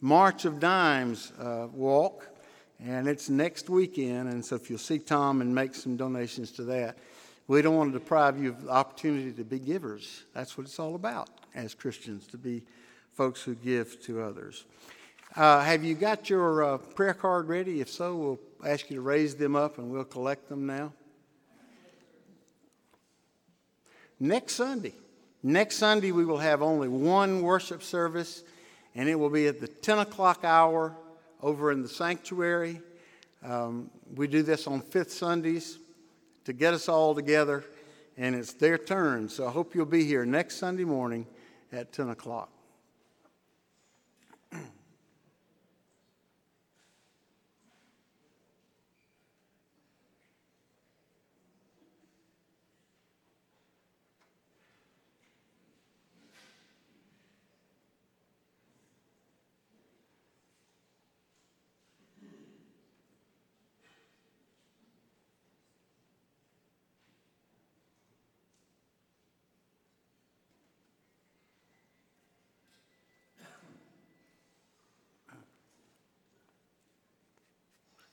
March 0.00 0.44
of 0.44 0.60
Dimes 0.60 1.32
uh, 1.38 1.66
walk, 1.72 2.28
and 2.84 3.06
it's 3.06 3.28
next 3.28 3.68
weekend. 3.68 4.28
And 4.28 4.44
so 4.44 4.56
if 4.56 4.70
you'll 4.70 4.78
see 4.78 4.98
Tom 4.98 5.40
and 5.40 5.54
make 5.54 5.74
some 5.74 5.96
donations 5.96 6.50
to 6.52 6.62
that, 6.64 6.98
we 7.46 7.62
don't 7.62 7.76
want 7.76 7.92
to 7.92 7.98
deprive 7.98 8.40
you 8.40 8.50
of 8.50 8.64
the 8.64 8.70
opportunity 8.70 9.32
to 9.32 9.44
be 9.44 9.58
givers. 9.58 10.24
That's 10.34 10.58
what 10.58 10.66
it's 10.66 10.78
all 10.78 10.94
about 10.94 11.28
as 11.54 11.74
Christians, 11.74 12.26
to 12.28 12.36
be 12.36 12.62
folks 13.18 13.42
who 13.42 13.54
give 13.54 14.00
to 14.04 14.22
others. 14.22 14.64
Uh, 15.36 15.60
have 15.60 15.84
you 15.84 15.94
got 15.94 16.30
your 16.30 16.62
uh, 16.62 16.78
prayer 16.78 17.12
card 17.14 17.48
ready? 17.48 17.80
If 17.80 17.90
so, 17.90 18.16
we'll 18.16 18.40
ask 18.64 18.88
you 18.88 18.96
to 18.96 19.02
raise 19.02 19.34
them 19.34 19.56
up 19.56 19.76
and 19.78 19.90
we'll 19.90 20.04
collect 20.04 20.48
them 20.48 20.66
now. 20.66 20.92
Next 24.20 24.54
Sunday, 24.54 24.94
Next 25.42 25.76
Sunday, 25.76 26.10
we 26.10 26.24
will 26.24 26.38
have 26.38 26.62
only 26.62 26.88
one 26.88 27.42
worship 27.42 27.82
service, 27.82 28.42
and 28.96 29.08
it 29.08 29.14
will 29.14 29.30
be 29.30 29.46
at 29.46 29.60
the 29.60 29.68
10 29.68 30.00
o'clock 30.00 30.40
hour 30.42 30.96
over 31.40 31.70
in 31.70 31.82
the 31.82 31.88
sanctuary. 31.88 32.80
Um, 33.44 33.88
we 34.16 34.26
do 34.26 34.42
this 34.42 34.66
on 34.66 34.80
fifth 34.80 35.12
Sundays 35.12 35.78
to 36.44 36.52
get 36.52 36.74
us 36.74 36.88
all 36.88 37.14
together, 37.14 37.64
and 38.16 38.34
it's 38.34 38.52
their 38.52 38.78
turn. 38.78 39.28
So 39.28 39.46
I 39.46 39.50
hope 39.50 39.76
you'll 39.76 39.86
be 39.86 40.04
here 40.04 40.26
next 40.26 40.56
Sunday 40.56 40.84
morning 40.84 41.24
at 41.72 41.92
10 41.92 42.08
o'clock. 42.08 42.50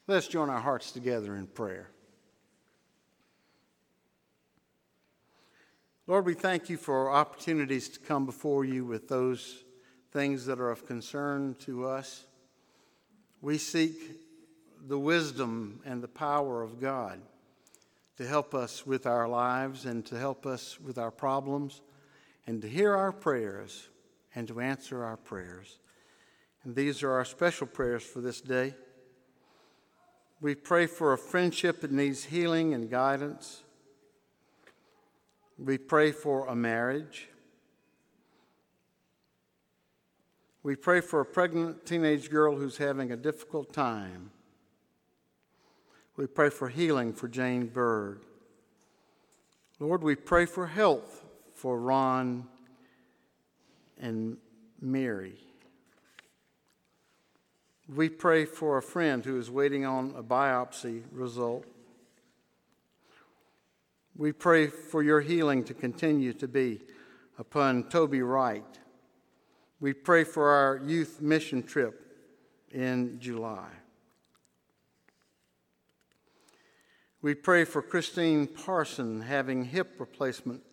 Let's 0.08 0.28
join 0.28 0.52
our 0.52 0.60
hearts 0.60 0.91
together 0.91 1.36
in 1.36 1.48
prayer. 1.48 1.89
Lord, 6.06 6.28
we 6.28 6.36
thank 6.36 6.70
you 6.70 6.78
for 6.78 7.10
opportunities 7.10 7.89
to 7.89 8.00
come 8.00 8.28
before 8.28 8.63
you 8.65 8.86
with 8.86 9.08
those 9.08 9.63
things 10.12 10.46
that 10.46 10.60
are 10.60 10.70
of 10.70 10.86
concern 10.86 11.56
to 11.62 11.88
us. 11.88 12.24
We 13.41 13.58
seek 13.58 13.96
the 14.88 15.00
wisdom 15.00 15.82
and 15.86 16.04
the 16.04 16.08
power 16.08 16.62
of 16.62 16.80
God 16.80 17.20
to 18.18 18.28
help 18.28 18.54
us 18.54 18.86
with 18.86 19.08
our 19.08 19.28
lives 19.28 19.86
and 19.86 20.06
to 20.06 20.20
help 20.20 20.46
us 20.46 20.80
with 20.80 21.00
our 21.00 21.10
problems 21.10 21.82
and 22.46 22.62
to 22.62 22.70
hear 22.70 22.96
our 22.96 23.12
prayers 23.12 23.89
and 24.36 24.48
to 24.50 24.62
answer 24.62 25.04
our 25.04 25.18
prayers. 25.18 25.80
And 26.63 26.76
these 26.76 27.02
are 27.02 27.12
our 27.12 27.26
special 27.26 27.65
prayers 27.65 28.04
for 28.04 28.22
this 28.22 28.39
day. 28.39 28.76
We 30.41 30.56
pray 30.56 30.86
for 30.88 31.13
a 31.13 31.17
friendship 31.17 31.82
that 31.82 31.91
needs 31.91 32.26
healing 32.26 32.74
and 32.74 32.89
guidance. 32.89 33.63
We 35.58 35.78
pray 35.78 36.12
for 36.12 36.48
a 36.48 36.56
marriage. 36.56 37.30
We 40.62 40.76
pray 40.76 41.02
for 41.02 41.21
a 41.21 41.26
pregnant 41.26 41.86
teenage 41.86 42.30
girl 42.30 42.56
who's 42.56 42.78
having 42.78 43.12
a 43.12 43.17
difficult 43.17 43.71
time. 43.71 44.32
We 46.17 46.28
pray 46.28 46.50
for 46.50 46.69
healing 46.69 47.13
for 47.13 47.28
Jane 47.28 47.67
Berg. 47.67 48.19
Lord, 49.80 50.02
we 50.04 50.15
pray 50.15 50.45
for 50.45 50.67
health 50.67 51.24
for 51.54 51.80
Ron 51.80 52.48
and 54.00 54.38
Mary. 54.82 55.36
We 57.88 58.10
pray 58.10 58.45
for 58.45 58.78
a 58.78 58.82
friend 58.82 59.24
who 59.24 59.38
is 59.38 59.52
waiting 59.52 59.86
on 59.86 60.15
a 60.17 60.24
biopsy 60.24 61.04
result. 61.12 61.65
We 64.17 64.32
pray 64.32 64.67
for 64.67 65.04
your 65.04 65.21
healing 65.21 65.63
to 65.65 65.76
continue 65.76 66.34
to 66.34 66.48
be 66.48 66.82
upon 67.38 67.89
Toby 67.89 68.24
Wright. 68.24 68.80
We 69.80 69.93
pray 69.93 70.24
for 70.24 70.50
our 70.50 70.82
youth 70.84 71.21
mission 71.21 71.62
trip 71.62 72.02
in 72.71 73.19
July. 73.19 73.69
We 77.21 77.36
pray 77.36 77.65
for 77.65 77.84
Christine 77.84 78.48
Parson 78.48 79.21
having 79.21 79.65
hip 79.65 80.00
replacement 80.00 80.63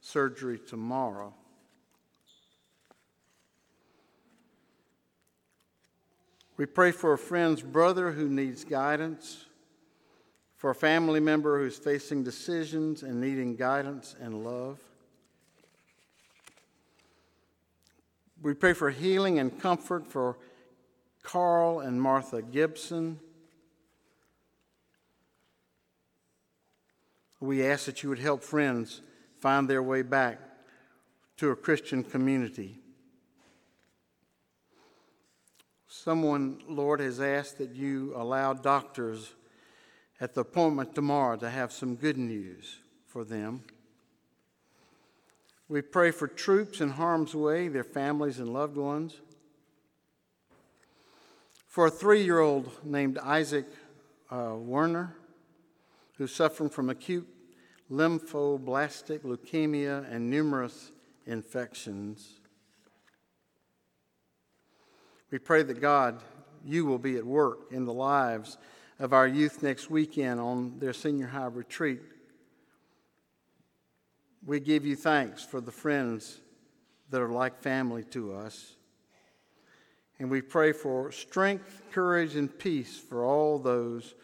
surgery 0.00 0.60
tomorrow. 0.60 1.34
We 6.60 6.66
pray 6.66 6.90
for 6.92 7.14
a 7.14 7.18
friend's 7.18 7.62
brother 7.62 8.12
who 8.12 8.28
needs 8.28 8.64
guidance, 8.64 9.46
for 10.58 10.68
a 10.68 10.74
family 10.74 11.18
member 11.18 11.58
who's 11.58 11.78
facing 11.78 12.22
decisions 12.22 13.02
and 13.02 13.18
needing 13.18 13.56
guidance 13.56 14.14
and 14.20 14.44
love. 14.44 14.78
We 18.42 18.52
pray 18.52 18.74
for 18.74 18.90
healing 18.90 19.38
and 19.38 19.58
comfort 19.58 20.06
for 20.06 20.36
Carl 21.22 21.80
and 21.80 21.98
Martha 21.98 22.42
Gibson. 22.42 23.18
We 27.40 27.64
ask 27.64 27.86
that 27.86 28.02
you 28.02 28.10
would 28.10 28.18
help 28.18 28.44
friends 28.44 29.00
find 29.38 29.66
their 29.66 29.82
way 29.82 30.02
back 30.02 30.38
to 31.38 31.52
a 31.52 31.56
Christian 31.56 32.04
community. 32.04 32.79
Someone, 36.02 36.62
Lord, 36.66 37.00
has 37.00 37.20
asked 37.20 37.58
that 37.58 37.74
you 37.74 38.14
allow 38.16 38.54
doctors 38.54 39.34
at 40.18 40.32
the 40.32 40.40
appointment 40.40 40.94
tomorrow 40.94 41.36
to 41.36 41.50
have 41.50 41.72
some 41.72 41.94
good 41.94 42.16
news 42.16 42.78
for 43.06 43.22
them. 43.22 43.64
We 45.68 45.82
pray 45.82 46.10
for 46.10 46.26
troops 46.26 46.80
in 46.80 46.88
harm's 46.88 47.34
way, 47.34 47.68
their 47.68 47.84
families 47.84 48.38
and 48.38 48.50
loved 48.50 48.78
ones. 48.78 49.20
For 51.66 51.84
a 51.84 51.90
three 51.90 52.22
year 52.24 52.40
old 52.40 52.70
named 52.82 53.18
Isaac 53.18 53.66
uh, 54.30 54.54
Werner, 54.56 55.14
who's 56.16 56.34
suffering 56.34 56.70
from 56.70 56.88
acute 56.88 57.28
lymphoblastic 57.92 59.20
leukemia 59.20 60.10
and 60.10 60.30
numerous 60.30 60.92
infections. 61.26 62.39
We 65.30 65.38
pray 65.38 65.62
that 65.62 65.80
God, 65.80 66.20
you 66.64 66.84
will 66.84 66.98
be 66.98 67.16
at 67.16 67.24
work 67.24 67.70
in 67.70 67.84
the 67.84 67.92
lives 67.92 68.58
of 68.98 69.12
our 69.12 69.26
youth 69.26 69.62
next 69.62 69.88
weekend 69.88 70.40
on 70.40 70.78
their 70.78 70.92
senior 70.92 71.28
high 71.28 71.46
retreat. 71.46 72.00
We 74.44 74.58
give 74.60 74.84
you 74.84 74.96
thanks 74.96 75.44
for 75.44 75.60
the 75.60 75.70
friends 75.70 76.40
that 77.10 77.20
are 77.20 77.30
like 77.30 77.62
family 77.62 78.04
to 78.04 78.34
us. 78.34 78.74
And 80.18 80.30
we 80.30 80.42
pray 80.42 80.72
for 80.72 81.12
strength, 81.12 81.82
courage, 81.92 82.36
and 82.36 82.58
peace 82.58 82.98
for 82.98 83.24
all 83.24 83.58
those 83.58 84.14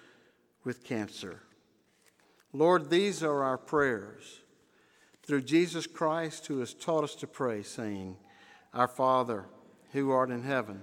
with 0.64 0.85
cancer. 0.85 1.40
Lord, 2.53 2.90
these 2.90 3.23
are 3.23 3.42
our 3.42 3.59
prayers 3.59 4.40
through 5.23 5.42
Jesus 5.42 5.87
Christ, 5.87 6.47
who 6.47 6.59
has 6.61 6.75
taught 6.75 7.05
us 7.05 7.14
to 7.16 7.27
pray, 7.27 7.62
saying, 7.62 8.16
Our 8.75 8.88
Father, 8.88 9.47
who 9.92 10.11
art 10.11 10.31
in 10.31 10.42
heaven, 10.42 10.83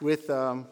With 0.00 0.30
um, 0.30 0.66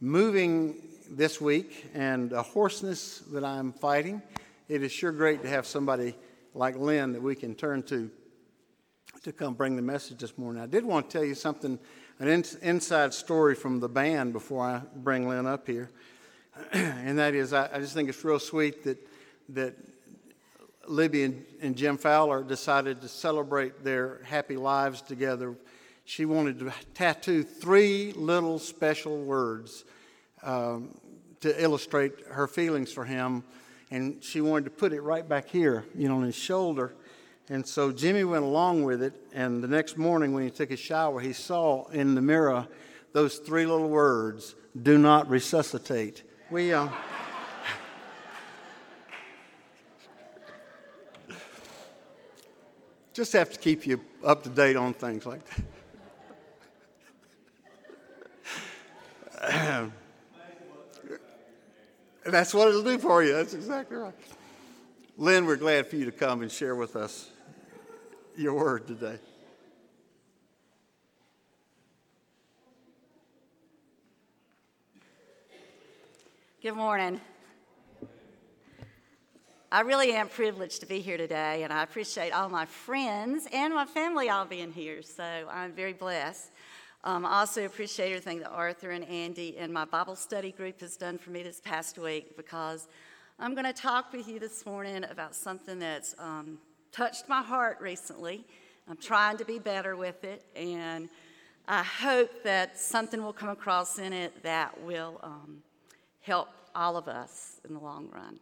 moving 0.00 0.76
this 1.10 1.42
week 1.42 1.90
and 1.92 2.32
a 2.32 2.42
hoarseness 2.42 3.18
that 3.32 3.44
I'm 3.44 3.70
fighting, 3.70 4.22
it 4.66 4.82
is 4.82 4.92
sure 4.92 5.12
great 5.12 5.42
to 5.42 5.48
have 5.48 5.66
somebody 5.66 6.14
like 6.54 6.76
Lynn 6.76 7.12
that 7.12 7.20
we 7.20 7.34
can 7.34 7.54
turn 7.54 7.82
to 7.84 8.10
to 9.24 9.32
come 9.32 9.52
bring 9.52 9.76
the 9.76 9.82
message 9.82 10.18
this 10.18 10.38
morning. 10.38 10.62
I 10.62 10.66
did 10.66 10.86
want 10.86 11.10
to 11.10 11.18
tell 11.18 11.26
you 11.26 11.34
something, 11.34 11.78
an 12.18 12.28
in, 12.28 12.44
inside 12.62 13.12
story 13.12 13.54
from 13.54 13.78
the 13.80 13.88
band 13.88 14.32
before 14.32 14.64
I 14.64 14.80
bring 14.96 15.28
Lynn 15.28 15.46
up 15.46 15.66
here. 15.66 15.90
and 16.72 17.18
that 17.18 17.34
is, 17.34 17.52
I, 17.52 17.68
I, 17.74 17.78
just 17.78 17.92
think 17.92 18.08
it's 18.08 18.24
real 18.24 18.38
sweet 18.38 18.84
that 18.84 18.98
that 19.50 19.74
Libby 20.86 21.24
and, 21.24 21.44
and, 21.60 21.76
Jim 21.76 21.98
Fowler 21.98 22.42
decided 22.42 23.02
to 23.02 23.08
celebrate 23.08 23.84
their 23.84 24.20
happy 24.24 24.56
lives 24.56 25.02
together. 25.02 25.56
She 26.08 26.24
wanted 26.24 26.58
to 26.60 26.72
tattoo 26.94 27.42
three 27.42 28.12
little 28.12 28.58
special 28.58 29.18
words 29.18 29.84
um, 30.42 30.98
to 31.40 31.62
illustrate 31.62 32.14
her 32.30 32.46
feelings 32.48 32.90
for 32.90 33.04
him, 33.04 33.44
and 33.90 34.24
she 34.24 34.40
wanted 34.40 34.64
to 34.64 34.70
put 34.70 34.94
it 34.94 35.02
right 35.02 35.28
back 35.28 35.50
here, 35.50 35.84
you 35.94 36.08
know, 36.08 36.16
on 36.16 36.22
his 36.22 36.34
shoulder. 36.34 36.94
And 37.50 37.66
so 37.66 37.92
Jimmy 37.92 38.24
went 38.24 38.42
along 38.42 38.84
with 38.84 39.02
it, 39.02 39.12
and 39.34 39.62
the 39.62 39.68
next 39.68 39.98
morning 39.98 40.32
when 40.32 40.44
he 40.44 40.50
took 40.50 40.70
a 40.70 40.78
shower, 40.78 41.20
he 41.20 41.34
saw 41.34 41.86
in 41.88 42.14
the 42.14 42.22
mirror 42.22 42.66
those 43.12 43.36
three 43.36 43.66
little 43.66 43.90
words 43.90 44.54
do 44.82 44.96
not 44.96 45.28
resuscitate. 45.28 46.22
We, 46.50 46.72
uh, 46.72 46.88
just 53.12 53.34
have 53.34 53.52
to 53.52 53.58
keep 53.58 53.86
you 53.86 54.00
up 54.24 54.42
to 54.44 54.48
date 54.48 54.76
on 54.76 54.94
things 54.94 55.26
like 55.26 55.44
that. 55.50 55.64
That's 62.26 62.52
what 62.52 62.68
it'll 62.68 62.82
do 62.82 62.98
for 62.98 63.22
you. 63.22 63.32
That's 63.32 63.54
exactly 63.54 63.96
right. 63.96 64.14
Lynn, 65.16 65.46
we're 65.46 65.56
glad 65.56 65.86
for 65.86 65.96
you 65.96 66.04
to 66.04 66.12
come 66.12 66.42
and 66.42 66.52
share 66.52 66.76
with 66.76 66.96
us 66.96 67.30
your 68.36 68.54
word 68.54 68.86
today. 68.86 69.18
Good 76.62 76.74
morning. 76.74 77.20
I 79.72 79.80
really 79.80 80.12
am 80.12 80.28
privileged 80.28 80.80
to 80.80 80.86
be 80.86 81.00
here 81.00 81.16
today, 81.16 81.62
and 81.62 81.72
I 81.72 81.82
appreciate 81.82 82.32
all 82.32 82.48
my 82.48 82.66
friends 82.66 83.46
and 83.52 83.72
my 83.74 83.84
family 83.86 84.28
all 84.28 84.44
being 84.44 84.72
here, 84.72 85.02
so 85.02 85.24
I'm 85.50 85.72
very 85.72 85.92
blessed. 85.92 86.50
Um, 87.04 87.24
I 87.24 87.40
also 87.40 87.64
appreciate 87.64 88.10
everything 88.10 88.40
that 88.40 88.50
Arthur 88.50 88.90
and 88.90 89.04
Andy 89.04 89.56
and 89.58 89.72
my 89.72 89.84
Bible 89.84 90.16
study 90.16 90.52
group 90.52 90.80
has 90.80 90.96
done 90.96 91.18
for 91.18 91.30
me 91.30 91.42
this 91.42 91.60
past 91.60 91.98
week 91.98 92.36
because 92.36 92.88
I'm 93.38 93.54
going 93.54 93.66
to 93.66 93.72
talk 93.72 94.12
with 94.12 94.28
you 94.28 94.38
this 94.38 94.66
morning 94.66 95.04
about 95.04 95.34
something 95.34 95.78
that's 95.78 96.14
um, 96.18 96.58
touched 96.92 97.28
my 97.28 97.42
heart 97.42 97.78
recently. 97.80 98.44
I'm 98.88 98.96
trying 98.96 99.36
to 99.36 99.44
be 99.44 99.58
better 99.58 99.96
with 99.96 100.24
it, 100.24 100.44
and 100.56 101.08
I 101.66 101.82
hope 101.82 102.42
that 102.42 102.78
something 102.78 103.22
will 103.22 103.32
come 103.32 103.50
across 103.50 103.98
in 103.98 104.12
it 104.12 104.42
that 104.42 104.80
will. 104.82 105.20
Um, 105.22 105.62
help 106.28 106.50
all 106.74 106.98
of 106.98 107.08
us 107.08 107.58
in 107.66 107.72
the 107.72 107.80
long 107.80 108.06
run. 108.12 108.38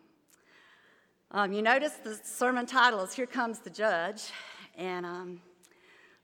Um, 1.31 1.53
you 1.53 1.63
notice 1.63 1.93
the 2.03 2.19
sermon 2.25 2.67
title 2.67 3.01
is 3.01 3.15
Here 3.15 3.27
Comes 3.27 3.61
the 3.61 3.71
Judge. 3.71 4.33
And 4.77 5.07
um, 5.07 5.41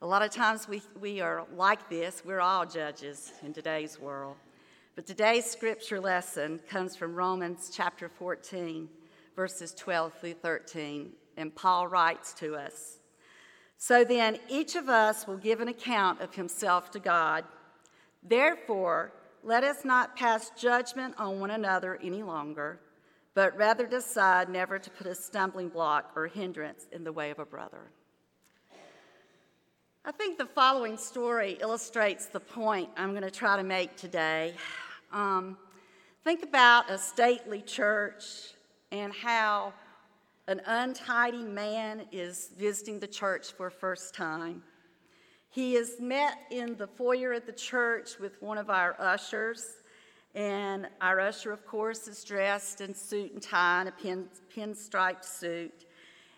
a 0.02 0.06
lot 0.06 0.20
of 0.20 0.32
times 0.32 0.66
we, 0.66 0.82
we 1.00 1.20
are 1.20 1.46
like 1.54 1.88
this. 1.88 2.24
We're 2.24 2.40
all 2.40 2.66
judges 2.66 3.32
in 3.44 3.52
today's 3.52 4.00
world. 4.00 4.34
But 4.96 5.06
today's 5.06 5.44
scripture 5.44 6.00
lesson 6.00 6.58
comes 6.68 6.96
from 6.96 7.14
Romans 7.14 7.70
chapter 7.72 8.08
14, 8.08 8.88
verses 9.36 9.72
12 9.72 10.12
through 10.14 10.34
13. 10.34 11.12
And 11.36 11.54
Paul 11.54 11.86
writes 11.86 12.34
to 12.34 12.56
us 12.56 12.98
So 13.78 14.02
then, 14.02 14.38
each 14.48 14.74
of 14.74 14.88
us 14.88 15.28
will 15.28 15.36
give 15.36 15.60
an 15.60 15.68
account 15.68 16.20
of 16.20 16.34
himself 16.34 16.90
to 16.90 16.98
God. 16.98 17.44
Therefore, 18.24 19.12
let 19.44 19.62
us 19.62 19.84
not 19.84 20.16
pass 20.16 20.50
judgment 20.58 21.14
on 21.16 21.38
one 21.38 21.52
another 21.52 21.96
any 22.02 22.24
longer, 22.24 22.80
but 23.34 23.56
rather 23.56 23.86
decide 23.86 24.48
never 24.48 24.80
to 24.80 24.90
put 24.90 25.06
a 25.06 25.14
stumbling 25.14 25.68
block 25.68 26.10
or 26.16 26.26
hindrance 26.26 26.88
in 26.90 27.04
the 27.04 27.12
way 27.12 27.30
of 27.30 27.38
a 27.38 27.46
brother. 27.46 27.92
I 30.04 30.10
think 30.10 30.36
the 30.36 30.46
following 30.46 30.96
story 30.96 31.58
illustrates 31.60 32.26
the 32.26 32.40
point 32.40 32.88
I'm 32.96 33.10
going 33.10 33.22
to 33.22 33.30
try 33.30 33.56
to 33.56 33.62
make 33.62 33.96
today. 33.96 34.52
Um, 35.12 35.56
think 36.24 36.42
about 36.42 36.90
a 36.90 36.98
stately 36.98 37.62
church 37.62 38.24
and 38.90 39.12
how 39.12 39.72
an 40.48 40.60
untidy 40.66 41.44
man 41.44 42.02
is 42.10 42.50
visiting 42.58 42.98
the 42.98 43.06
church 43.06 43.52
for 43.52 43.68
a 43.68 43.70
first 43.70 44.12
time. 44.12 44.64
He 45.50 45.76
is 45.76 46.00
met 46.00 46.36
in 46.50 46.76
the 46.76 46.88
foyer 46.88 47.34
of 47.34 47.46
the 47.46 47.52
church 47.52 48.18
with 48.18 48.42
one 48.42 48.58
of 48.58 48.70
our 48.70 48.96
ushers, 48.98 49.64
and 50.34 50.88
our 51.00 51.20
usher, 51.20 51.52
of 51.52 51.64
course, 51.64 52.08
is 52.08 52.24
dressed 52.24 52.80
in 52.80 52.92
suit 52.92 53.34
and 53.34 53.40
tie 53.40 53.82
and 53.82 53.88
a 53.88 53.92
pin, 53.92 54.26
pinstriped 54.52 55.24
suit. 55.24 55.84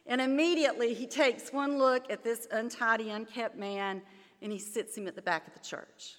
And 0.07 0.21
immediately 0.21 0.95
he 0.95 1.07
takes 1.07 1.53
one 1.53 1.79
look 1.79 2.11
at 2.11 2.23
this 2.23 2.47
untidy, 2.51 3.11
unkept 3.11 3.57
man 3.57 4.03
and 4.43 4.53
he 4.53 4.59
sits 4.59 4.97
him 4.97 5.09
at 5.09 5.17
the 5.17 5.23
back 5.23 5.47
of 5.47 5.55
the 5.55 5.61
church. 5.61 6.17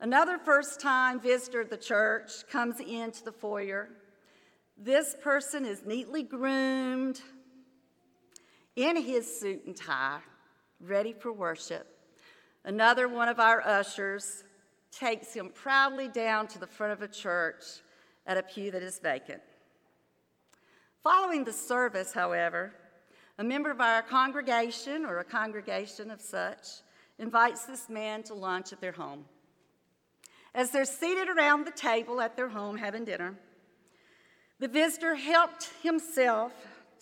Another 0.00 0.38
first 0.38 0.80
time 0.80 1.20
visitor 1.20 1.60
of 1.60 1.70
the 1.70 1.76
church 1.76 2.46
comes 2.50 2.80
into 2.80 3.24
the 3.24 3.32
foyer. 3.32 3.88
This 4.76 5.16
person 5.22 5.64
is 5.64 5.84
neatly 5.84 6.22
groomed 6.22 7.20
in 8.74 8.96
his 8.96 9.40
suit 9.40 9.64
and 9.66 9.76
tie, 9.76 10.20
ready 10.80 11.12
for 11.12 11.32
worship. 11.32 11.86
Another 12.64 13.08
one 13.08 13.28
of 13.28 13.38
our 13.40 13.60
ushers 13.60 14.44
takes 14.90 15.34
him 15.34 15.50
proudly 15.50 16.08
down 16.08 16.46
to 16.48 16.58
the 16.58 16.66
front 16.66 16.92
of 16.92 17.02
a 17.02 17.08
church 17.08 17.64
at 18.26 18.36
a 18.36 18.42
pew 18.42 18.70
that 18.70 18.82
is 18.82 18.98
vacant. 18.98 19.42
Following 21.02 21.42
the 21.44 21.52
service, 21.52 22.12
however, 22.12 22.72
a 23.38 23.44
member 23.44 23.70
of 23.70 23.80
our 23.80 24.02
congregation 24.02 25.04
or 25.04 25.18
a 25.18 25.24
congregation 25.24 26.10
of 26.10 26.20
such 26.20 26.66
invites 27.18 27.64
this 27.64 27.88
man 27.88 28.22
to 28.24 28.34
lunch 28.34 28.72
at 28.72 28.80
their 28.80 28.92
home. 28.92 29.24
As 30.54 30.70
they're 30.70 30.84
seated 30.84 31.28
around 31.28 31.64
the 31.64 31.72
table 31.72 32.20
at 32.20 32.36
their 32.36 32.48
home 32.48 32.76
having 32.76 33.04
dinner, 33.04 33.34
the 34.60 34.68
visitor 34.68 35.16
helped 35.16 35.70
himself 35.82 36.52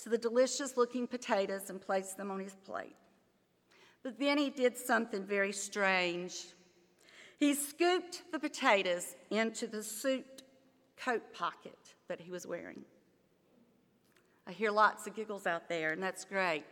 to 0.02 0.08
the 0.08 0.16
delicious 0.16 0.78
looking 0.78 1.06
potatoes 1.06 1.68
and 1.68 1.78
placed 1.78 2.16
them 2.16 2.30
on 2.30 2.40
his 2.40 2.54
plate. 2.64 2.96
But 4.02 4.18
then 4.18 4.38
he 4.38 4.48
did 4.48 4.78
something 4.78 5.26
very 5.26 5.52
strange. 5.52 6.46
He 7.38 7.52
scooped 7.52 8.22
the 8.32 8.38
potatoes 8.38 9.14
into 9.30 9.66
the 9.66 9.82
suit 9.82 10.42
coat 10.96 11.34
pocket 11.34 11.78
that 12.08 12.20
he 12.20 12.30
was 12.30 12.46
wearing. 12.46 12.82
I 14.46 14.53
hear 14.53 14.70
lots 14.70 15.07
of 15.07 15.14
giggles 15.14 15.46
out 15.46 15.68
there, 15.68 15.92
and 15.92 16.03
that's 16.03 16.24
great. 16.24 16.64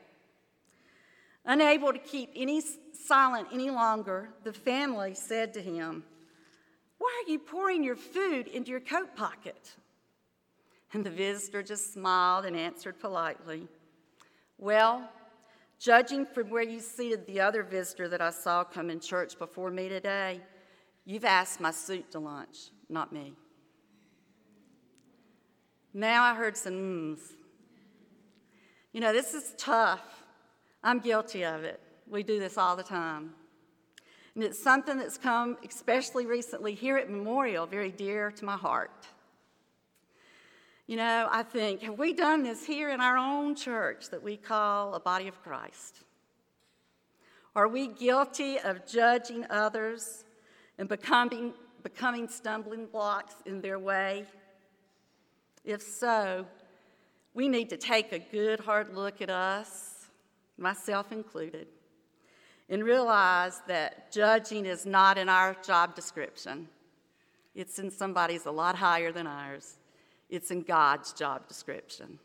Unable 1.45 1.93
to 1.93 1.99
keep 1.99 2.31
any 2.37 2.63
silent 2.93 3.49
any 3.53 3.71
longer, 3.71 4.31
the 4.45 4.53
family 4.53 5.15
said 5.15 5.55
to 5.55 5.63
him, 5.63 6.05
Why 6.99 7.23
are 7.25 7.31
you 7.31 7.39
pouring 7.39 7.83
your 7.83 7.97
food 7.97 8.49
into 8.49 8.71
your 8.71 8.81
coat 8.81 9.17
pocket? 9.17 9.75
And 10.93 11.05
the 11.05 11.11
visitor 11.11 11.63
just 11.63 11.93
smiled 11.93 12.45
and 12.45 12.57
answered 12.57 12.99
politely, 12.99 13.67
Well, 14.59 15.09
judging 15.79 16.27
from 16.27 16.51
where 16.51 16.63
you 16.63 16.81
seated 16.81 17.27
the 17.27 17.41
other 17.41 17.63
visitor 17.63 18.09
that 18.09 18.21
I 18.21 18.31
saw 18.31 18.65
come 18.65 18.91
in 18.91 19.01
church 19.01 19.39
before 19.39 19.71
me 19.71 19.89
today, 19.89 20.41
you've 21.05 21.25
asked 21.25 21.61
my 21.61 21.71
suit 21.71 22.11
to 22.13 22.19
lunch, 22.19 22.71
not 22.89 23.13
me. 23.13 23.35
Now 25.95 26.25
I 26.25 26.35
heard 26.35 26.57
some 26.57 26.75
mms. 26.75 27.38
You 28.93 29.01
know, 29.01 29.13
this 29.13 29.35
is 29.35 29.55
tough. 29.59 30.25
I'm 30.83 31.01
guilty 31.01 31.45
of 31.45 31.65
it. 31.65 31.81
We 32.09 32.23
do 32.23 32.39
this 32.39 32.57
all 32.57 32.77
the 32.77 32.83
time. 32.83 33.35
And 34.35 34.45
it's 34.45 34.63
something 34.63 34.99
that's 34.99 35.19
come, 35.19 35.57
especially 35.69 36.25
recently 36.25 36.75
here 36.75 36.97
at 36.97 37.11
Memorial, 37.11 37.67
very 37.67 37.91
dear 37.91 38.31
to 38.31 38.45
my 38.45 38.57
heart. 38.57 39.07
You 40.87 40.97
know, 40.97 41.29
I 41.31 41.43
think, 41.43 41.83
have 41.83 41.99
we 41.99 42.15
done 42.15 42.43
this 42.45 42.65
here 42.65 42.89
in 42.89 43.01
our 43.01 43.19
own 43.19 43.55
church 43.55 44.09
that 44.11 44.23
we 44.23 44.37
call 44.39 44.95
a 44.95 45.01
body 45.01 45.29
of 45.29 45.43
Christ? 45.43 45.99
Are 47.55 47.69
we 47.69 47.89
guilty 47.89 48.59
of 48.59 48.87
judging 48.87 49.45
others 49.51 50.25
and 50.79 50.89
becoming, 50.89 51.53
becoming 51.83 52.29
stumbling 52.29 52.87
blocks 52.87 53.35
in 53.45 53.61
their 53.61 53.79
way? 53.79 54.25
If 55.65 55.83
so, 55.83 56.47
we 57.39 57.47
need 57.47 57.71
to 57.71 57.77
take 57.77 58.13
a 58.13 58.19
good 58.19 58.59
hard 58.59 58.97
look 58.97 59.23
at 59.23 59.31
us, 59.31 60.09
myself 60.57 61.13
included, 61.13 61.69
and 62.69 62.83
realize 62.83 63.63
that 63.69 64.11
judging 64.11 64.67
is 64.67 64.85
not 64.85 65.17
in 65.17 65.29
our 65.29 65.55
job 65.65 65.95
description. 65.95 66.67
It's 67.55 67.79
in 67.79 67.93
somebody's 67.93 68.47
a 68.47 68.51
lot 68.51 68.75
higher 68.75 69.13
than 69.13 69.29
ours. 69.29 69.77
It's 70.29 70.51
in 70.51 70.63
God's 70.63 71.13
job 71.13 71.47
description. 71.47 72.19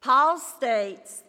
Paul 0.00 0.40
states 0.40 1.22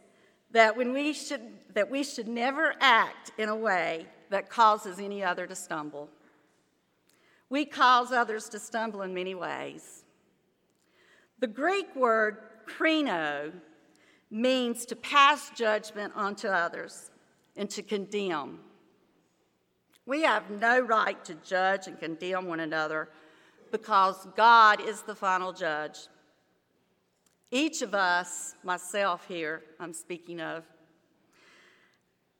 that 0.50 0.76
when 0.76 0.94
we 0.94 1.14
should 1.14 1.42
that 1.76 1.92
we 1.92 2.04
should 2.04 2.28
never 2.28 2.74
act 2.82 3.32
in 3.38 3.48
a 3.48 3.56
way 3.56 4.08
that 4.32 4.50
causes 4.50 4.98
any 4.98 5.24
other 5.24 5.46
to 5.46 5.56
stumble. 5.56 6.10
We 7.52 7.64
cause 7.66 8.12
others 8.12 8.50
to 8.50 8.60
stumble 8.60 9.04
in 9.04 9.14
many 9.14 9.36
ways. 9.36 10.04
The 11.40 11.48
Greek 11.48 11.96
word 11.96 12.38
krino 12.68 13.52
means 14.32 14.86
to 14.88 14.96
pass 14.96 15.52
judgment 15.52 16.14
onto 16.16 16.48
others 16.48 17.12
and 17.56 17.70
to 17.70 17.82
condemn. 17.82 18.60
We 20.06 20.24
have 20.24 20.50
no 20.50 20.80
right 20.80 21.24
to 21.26 21.36
judge 21.36 21.88
and 21.88 22.00
condemn 22.00 22.48
one 22.48 22.62
another 22.62 23.10
because 23.72 24.28
God 24.36 24.82
is 24.82 25.02
the 25.02 25.16
final 25.16 25.54
judge. 25.54 25.98
Each 27.52 27.82
of 27.82 27.94
us, 27.94 28.56
myself 28.64 29.26
here, 29.28 29.64
I'm 29.80 29.94
speaking 29.94 30.42
of, 30.42 30.64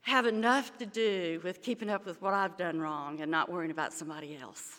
have 0.02 0.26
enough 0.26 0.76
to 0.78 0.86
do 0.86 1.40
with 1.44 1.62
keeping 1.62 1.90
up 1.90 2.06
with 2.06 2.20
what 2.22 2.34
I've 2.34 2.56
done 2.56 2.80
wrong 2.80 3.20
and 3.20 3.30
not 3.30 3.50
worrying 3.50 3.70
about 3.70 3.92
somebody 3.92 4.36
else. 4.36 4.78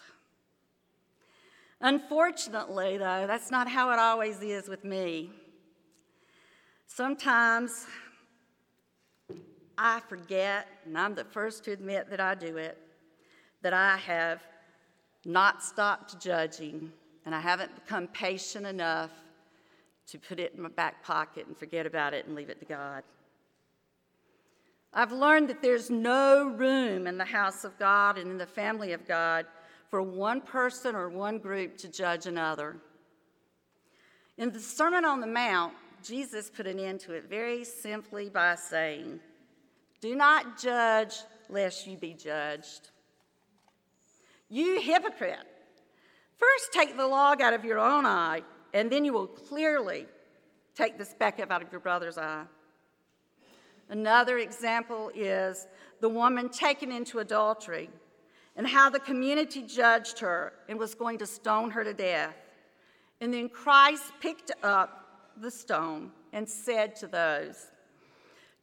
Unfortunately, 1.81 2.97
though, 2.97 3.25
that's 3.25 3.51
not 3.51 3.69
how 3.69 3.91
it 3.91 3.99
always 3.99 4.41
is 4.41 4.67
with 4.67 4.83
me. 4.83 5.31
Sometimes 6.87 7.85
I 9.77 10.01
forget, 10.01 10.67
and 10.85 10.97
I'm 10.97 11.15
the 11.15 11.23
first 11.23 11.63
to 11.65 11.71
admit 11.71 12.09
that 12.09 12.19
I 12.19 12.35
do 12.35 12.57
it, 12.57 12.77
that 13.61 13.73
I 13.73 13.95
have 13.97 14.41
not 15.25 15.63
stopped 15.63 16.21
judging 16.21 16.91
and 17.25 17.33
I 17.33 17.39
haven't 17.39 17.73
become 17.75 18.07
patient 18.07 18.65
enough 18.65 19.11
to 20.07 20.17
put 20.17 20.39
it 20.39 20.53
in 20.55 20.61
my 20.61 20.69
back 20.69 21.03
pocket 21.03 21.47
and 21.47 21.55
forget 21.55 21.85
about 21.85 22.13
it 22.13 22.25
and 22.25 22.35
leave 22.35 22.49
it 22.49 22.59
to 22.59 22.65
God. 22.65 23.03
I've 24.93 25.11
learned 25.11 25.49
that 25.49 25.61
there's 25.61 25.89
no 25.89 26.49
room 26.49 27.05
in 27.05 27.17
the 27.17 27.25
house 27.25 27.63
of 27.63 27.77
God 27.77 28.17
and 28.17 28.31
in 28.31 28.37
the 28.37 28.47
family 28.47 28.93
of 28.93 29.07
God 29.07 29.45
for 29.89 30.01
one 30.01 30.41
person 30.41 30.95
or 30.95 31.09
one 31.09 31.39
group 31.39 31.77
to 31.77 31.87
judge 31.87 32.25
another. 32.25 32.77
In 34.37 34.51
the 34.51 34.59
Sermon 34.59 35.03
on 35.03 35.19
the 35.19 35.27
Mount, 35.27 35.73
Jesus 36.03 36.49
put 36.49 36.67
an 36.67 36.79
end 36.79 37.01
to 37.01 37.13
it 37.13 37.25
very 37.29 37.63
simply 37.65 38.29
by 38.29 38.55
saying, 38.55 39.19
Do 39.99 40.15
not 40.15 40.59
judge 40.59 41.15
lest 41.49 41.87
you 41.87 41.97
be 41.97 42.13
judged. 42.13 42.89
You 44.47 44.79
hypocrite, 44.79 45.45
first 46.37 46.71
take 46.71 46.95
the 46.95 47.07
log 47.07 47.41
out 47.41 47.53
of 47.53 47.65
your 47.65 47.79
own 47.79 48.05
eye, 48.05 48.43
and 48.73 48.91
then 48.91 49.03
you 49.03 49.13
will 49.13 49.27
clearly 49.27 50.05
take 50.75 50.97
the 50.97 51.05
speck 51.05 51.39
out 51.39 51.61
of 51.61 51.71
your 51.71 51.81
brother's 51.81 52.17
eye. 52.17 52.45
Another 53.89 54.37
example 54.37 55.11
is 55.15 55.67
the 55.99 56.09
woman 56.09 56.49
taken 56.49 56.91
into 56.91 57.19
adultery 57.19 57.89
and 58.59 58.67
how 58.67 58.89
the 58.89 58.99
community 58.99 59.61
judged 59.61 60.19
her 60.19 60.51
and 60.67 60.77
was 60.77 60.93
going 60.93 61.17
to 61.17 61.25
stone 61.25 61.71
her 61.71 61.81
to 61.81 61.93
death. 61.93 62.35
And 63.21 63.33
then 63.33 63.47
Christ 63.47 64.11
picked 64.19 64.51
up 64.61 65.31
the 65.37 65.49
stone 65.49 66.11
and 66.33 66.47
said 66.47 66.93
to 66.97 67.07
those, 67.07 67.67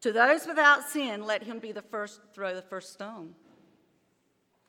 To 0.02 0.12
those 0.12 0.46
without 0.46 0.86
sin, 0.86 1.24
let 1.24 1.42
him 1.42 1.60
be 1.60 1.72
the 1.72 1.80
first 1.80 2.20
to 2.20 2.26
throw 2.34 2.54
the 2.54 2.60
first 2.60 2.92
stone. 2.92 3.34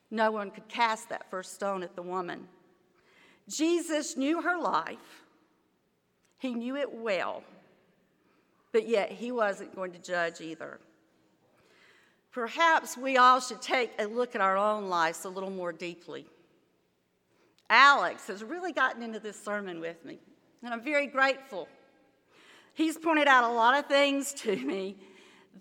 No 0.09 0.31
one 0.31 0.49
could 0.49 0.69
cast 0.69 1.09
that 1.09 1.29
first 1.29 1.55
stone 1.55 1.83
at 1.83 1.97
the 1.97 2.01
woman. 2.01 2.47
Jesus 3.49 4.15
knew 4.15 4.41
her 4.41 4.57
life, 4.57 5.25
he 6.37 6.53
knew 6.53 6.77
it 6.77 6.93
well, 6.93 7.43
but 8.71 8.87
yet 8.87 9.11
he 9.11 9.33
wasn't 9.33 9.75
going 9.75 9.91
to 9.91 9.99
judge 9.99 10.39
either. 10.39 10.79
Perhaps 12.37 12.97
we 12.97 13.17
all 13.17 13.39
should 13.39 13.63
take 13.63 13.89
a 13.97 14.05
look 14.05 14.35
at 14.35 14.41
our 14.41 14.57
own 14.57 14.89
lives 14.89 15.25
a 15.25 15.29
little 15.29 15.49
more 15.49 15.71
deeply. 15.71 16.27
Alex 17.67 18.27
has 18.27 18.43
really 18.43 18.71
gotten 18.71 19.01
into 19.01 19.19
this 19.19 19.43
sermon 19.43 19.79
with 19.81 20.05
me, 20.05 20.19
and 20.61 20.71
I'm 20.71 20.83
very 20.83 21.07
grateful. 21.07 21.67
He's 22.75 22.95
pointed 22.95 23.27
out 23.27 23.43
a 23.43 23.51
lot 23.51 23.75
of 23.75 23.87
things 23.87 24.33
to 24.33 24.55
me 24.55 24.97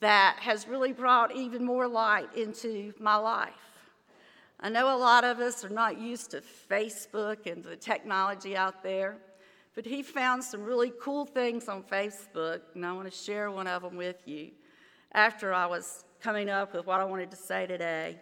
that 0.00 0.36
has 0.40 0.68
really 0.68 0.92
brought 0.92 1.34
even 1.34 1.64
more 1.64 1.88
light 1.88 2.28
into 2.36 2.92
my 3.00 3.16
life. 3.16 3.54
I 4.60 4.68
know 4.68 4.94
a 4.94 4.98
lot 4.98 5.24
of 5.24 5.38
us 5.38 5.64
are 5.64 5.70
not 5.70 5.98
used 5.98 6.32
to 6.32 6.42
Facebook 6.70 7.50
and 7.50 7.64
the 7.64 7.76
technology 7.76 8.54
out 8.54 8.82
there, 8.82 9.16
but 9.74 9.86
he 9.86 10.02
found 10.02 10.44
some 10.44 10.62
really 10.62 10.92
cool 11.00 11.24
things 11.24 11.68
on 11.68 11.84
Facebook, 11.84 12.60
and 12.74 12.84
I 12.84 12.92
want 12.92 13.10
to 13.10 13.18
share 13.18 13.50
one 13.50 13.66
of 13.66 13.80
them 13.80 13.96
with 13.96 14.28
you 14.28 14.50
after 15.12 15.54
I 15.54 15.64
was 15.64 16.04
coming 16.20 16.48
up 16.48 16.74
with 16.74 16.86
what 16.86 17.00
I 17.00 17.04
wanted 17.04 17.30
to 17.30 17.36
say 17.36 17.66
today. 17.66 18.18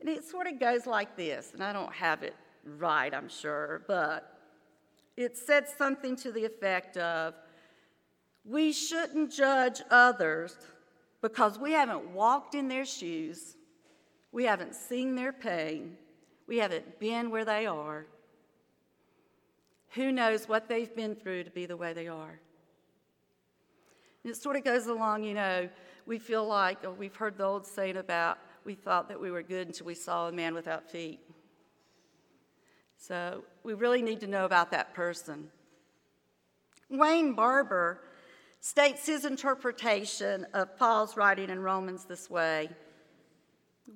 And 0.00 0.08
it 0.08 0.24
sort 0.24 0.46
of 0.46 0.58
goes 0.58 0.86
like 0.86 1.16
this, 1.16 1.52
and 1.54 1.62
I 1.62 1.72
don't 1.72 1.92
have 1.92 2.22
it 2.22 2.34
right, 2.64 3.12
I'm 3.14 3.28
sure, 3.28 3.82
but 3.86 4.38
it 5.16 5.36
said 5.36 5.68
something 5.68 6.16
to 6.16 6.32
the 6.32 6.44
effect 6.44 6.96
of 6.96 7.34
we 8.44 8.72
shouldn't 8.72 9.32
judge 9.32 9.82
others 9.90 10.56
because 11.20 11.58
we 11.58 11.72
haven't 11.72 12.10
walked 12.10 12.54
in 12.54 12.68
their 12.68 12.84
shoes, 12.84 13.56
we 14.32 14.44
haven't 14.44 14.74
seen 14.74 15.14
their 15.14 15.32
pain, 15.32 15.96
we 16.48 16.58
haven't 16.58 16.98
been 16.98 17.30
where 17.30 17.44
they 17.44 17.66
are. 17.66 18.06
Who 19.90 20.10
knows 20.10 20.48
what 20.48 20.68
they've 20.68 20.94
been 20.94 21.14
through 21.14 21.44
to 21.44 21.50
be 21.50 21.66
the 21.66 21.76
way 21.76 21.92
they 21.92 22.08
are? 22.08 22.40
And 24.24 24.32
it 24.32 24.36
sort 24.36 24.56
of 24.56 24.64
goes 24.64 24.86
along, 24.86 25.24
you 25.24 25.34
know, 25.34 25.68
we 26.06 26.18
feel 26.18 26.46
like, 26.46 26.78
oh, 26.84 26.92
we've 26.92 27.16
heard 27.16 27.36
the 27.36 27.44
old 27.44 27.66
saying 27.66 27.96
about 27.96 28.38
we 28.64 28.74
thought 28.74 29.08
that 29.08 29.20
we 29.20 29.30
were 29.30 29.42
good 29.42 29.66
until 29.66 29.86
we 29.86 29.94
saw 29.94 30.28
a 30.28 30.32
man 30.32 30.54
without 30.54 30.90
feet. 30.90 31.20
So 32.96 33.44
we 33.64 33.74
really 33.74 34.02
need 34.02 34.20
to 34.20 34.26
know 34.26 34.44
about 34.44 34.70
that 34.70 34.94
person. 34.94 35.48
Wayne 36.88 37.32
Barber 37.32 38.00
states 38.60 39.06
his 39.06 39.24
interpretation 39.24 40.46
of 40.54 40.78
Paul's 40.78 41.16
writing 41.16 41.50
in 41.50 41.60
Romans 41.60 42.04
this 42.04 42.30
way 42.30 42.70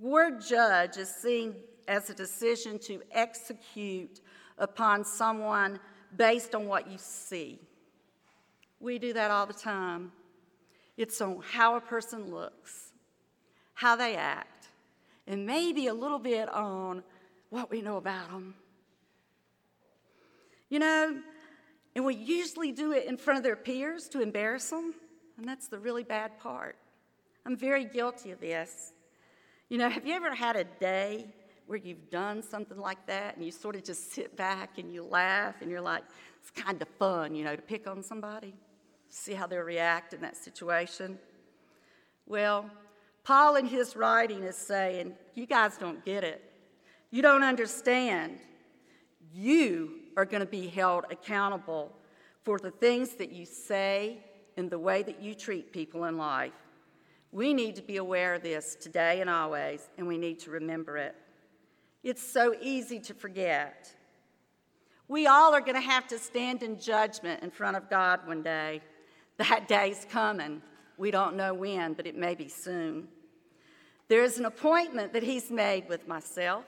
Word 0.00 0.40
judge 0.40 0.96
is 0.96 1.08
seen 1.08 1.54
as 1.86 2.10
a 2.10 2.14
decision 2.14 2.78
to 2.80 3.00
execute 3.12 4.20
upon 4.58 5.04
someone 5.04 5.78
based 6.16 6.54
on 6.54 6.66
what 6.66 6.90
you 6.90 6.98
see. 6.98 7.60
We 8.80 8.98
do 8.98 9.12
that 9.12 9.30
all 9.30 9.46
the 9.46 9.54
time. 9.54 10.10
It's 10.96 11.20
on 11.20 11.42
how 11.52 11.76
a 11.76 11.80
person 11.80 12.30
looks, 12.30 12.92
how 13.74 13.96
they 13.96 14.16
act, 14.16 14.68
and 15.26 15.44
maybe 15.44 15.88
a 15.88 15.94
little 15.94 16.18
bit 16.18 16.48
on 16.48 17.02
what 17.50 17.70
we 17.70 17.82
know 17.82 17.96
about 17.96 18.30
them. 18.30 18.54
You 20.68 20.78
know, 20.78 21.20
and 21.94 22.04
we 22.04 22.14
usually 22.14 22.72
do 22.72 22.92
it 22.92 23.06
in 23.06 23.16
front 23.16 23.38
of 23.38 23.44
their 23.44 23.56
peers 23.56 24.08
to 24.08 24.20
embarrass 24.20 24.70
them, 24.70 24.94
and 25.36 25.46
that's 25.46 25.68
the 25.68 25.78
really 25.78 26.04
bad 26.04 26.38
part. 26.38 26.76
I'm 27.44 27.56
very 27.56 27.84
guilty 27.84 28.32
of 28.32 28.40
this. 28.40 28.92
You 29.68 29.78
know, 29.78 29.88
have 29.88 30.06
you 30.06 30.14
ever 30.14 30.34
had 30.34 30.56
a 30.56 30.64
day 30.64 31.26
where 31.66 31.78
you've 31.78 32.10
done 32.10 32.42
something 32.42 32.78
like 32.78 33.04
that 33.06 33.36
and 33.36 33.44
you 33.44 33.50
sort 33.50 33.74
of 33.76 33.84
just 33.84 34.12
sit 34.12 34.36
back 34.36 34.78
and 34.78 34.92
you 34.92 35.02
laugh 35.02 35.56
and 35.60 35.70
you're 35.70 35.80
like, 35.80 36.04
it's 36.40 36.50
kind 36.50 36.80
of 36.80 36.88
fun, 36.98 37.34
you 37.34 37.44
know, 37.44 37.56
to 37.56 37.62
pick 37.62 37.88
on 37.88 38.02
somebody, 38.02 38.54
see 39.08 39.34
how 39.34 39.46
they'll 39.46 39.60
react 39.60 40.14
in 40.14 40.20
that 40.20 40.36
situation? 40.36 41.18
Well, 42.26 42.70
Paul 43.24 43.56
in 43.56 43.66
his 43.66 43.96
writing 43.96 44.42
is 44.42 44.56
saying, 44.56 45.14
you 45.34 45.46
guys 45.46 45.76
don't 45.78 46.04
get 46.04 46.24
it. 46.24 46.42
You 47.10 47.22
don't 47.22 47.42
understand. 47.42 48.38
You 49.32 50.00
are 50.16 50.24
going 50.24 50.40
to 50.40 50.46
be 50.46 50.68
held 50.68 51.04
accountable 51.10 51.92
for 52.42 52.58
the 52.58 52.70
things 52.70 53.14
that 53.14 53.32
you 53.32 53.44
say 53.44 54.18
and 54.56 54.70
the 54.70 54.78
way 54.78 55.02
that 55.02 55.20
you 55.20 55.34
treat 55.34 55.72
people 55.72 56.04
in 56.04 56.16
life. 56.16 56.52
We 57.32 57.52
need 57.52 57.76
to 57.76 57.82
be 57.82 57.96
aware 57.96 58.34
of 58.34 58.42
this 58.42 58.76
today 58.76 59.20
and 59.20 59.28
always, 59.28 59.88
and 59.98 60.06
we 60.06 60.16
need 60.16 60.38
to 60.40 60.50
remember 60.50 60.96
it. 60.96 61.14
It's 62.02 62.22
so 62.22 62.54
easy 62.62 63.00
to 63.00 63.14
forget. 63.14 63.92
We 65.08 65.26
all 65.26 65.54
are 65.54 65.60
going 65.60 65.74
to 65.74 65.80
have 65.80 66.06
to 66.08 66.18
stand 66.18 66.62
in 66.62 66.78
judgment 66.78 67.42
in 67.42 67.50
front 67.50 67.76
of 67.76 67.90
God 67.90 68.26
one 68.26 68.42
day. 68.42 68.80
That 69.38 69.68
day's 69.68 70.06
coming. 70.10 70.62
We 70.96 71.10
don't 71.10 71.36
know 71.36 71.52
when, 71.52 71.92
but 71.92 72.06
it 72.06 72.16
may 72.16 72.34
be 72.34 72.48
soon. 72.48 73.08
There 74.08 74.22
is 74.22 74.38
an 74.38 74.44
appointment 74.44 75.12
that 75.12 75.22
He's 75.22 75.50
made 75.50 75.88
with 75.88 76.06
myself 76.08 76.64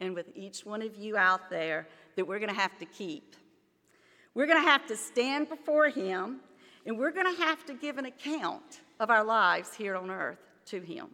and 0.00 0.14
with 0.14 0.26
each 0.34 0.64
one 0.64 0.82
of 0.82 0.96
you 0.96 1.16
out 1.16 1.50
there 1.50 1.88
that 2.16 2.26
we're 2.26 2.38
going 2.38 2.54
to 2.54 2.60
have 2.60 2.76
to 2.78 2.84
keep. 2.84 3.36
We're 4.34 4.46
going 4.46 4.62
to 4.62 4.68
have 4.68 4.86
to 4.86 4.96
stand 4.96 5.48
before 5.48 5.88
Him, 5.88 6.40
and 6.86 6.98
we're 6.98 7.12
going 7.12 7.34
to 7.34 7.42
have 7.42 7.64
to 7.66 7.74
give 7.74 7.98
an 7.98 8.04
account 8.04 8.80
of 9.00 9.10
our 9.10 9.24
lives 9.24 9.74
here 9.74 9.96
on 9.96 10.10
earth 10.10 10.38
to 10.66 10.80
Him. 10.80 11.08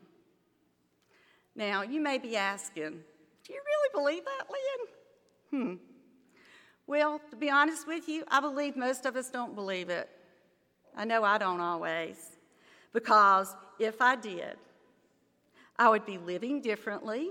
Now, 1.54 1.82
you 1.82 2.00
may 2.00 2.18
be 2.18 2.36
asking, 2.36 3.00
do 3.44 3.52
you 3.52 3.60
really 3.64 3.90
believe 3.92 4.24
that, 4.24 4.46
Lynn? 5.52 5.68
Hmm. 5.68 5.74
Well, 6.86 7.20
to 7.30 7.36
be 7.36 7.50
honest 7.50 7.86
with 7.86 8.08
you, 8.08 8.24
I 8.28 8.40
believe 8.40 8.76
most 8.76 9.06
of 9.06 9.16
us 9.16 9.30
don't 9.30 9.54
believe 9.54 9.90
it. 9.90 10.08
I 11.00 11.04
know 11.06 11.24
I 11.24 11.38
don't 11.38 11.60
always. 11.60 12.16
Because 12.92 13.56
if 13.78 14.02
I 14.02 14.16
did, 14.16 14.58
I 15.78 15.88
would 15.88 16.04
be 16.04 16.18
living 16.18 16.60
differently. 16.60 17.30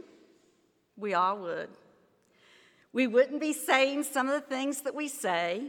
We 0.98 1.14
all 1.14 1.38
would. 1.42 1.70
We 2.94 3.06
wouldn't 3.06 3.40
be 3.40 3.54
saying 3.54 4.06
some 4.06 4.28
of 4.28 4.34
the 4.34 4.48
things 4.56 4.82
that 4.82 4.96
we 4.96 5.08
say. 5.08 5.68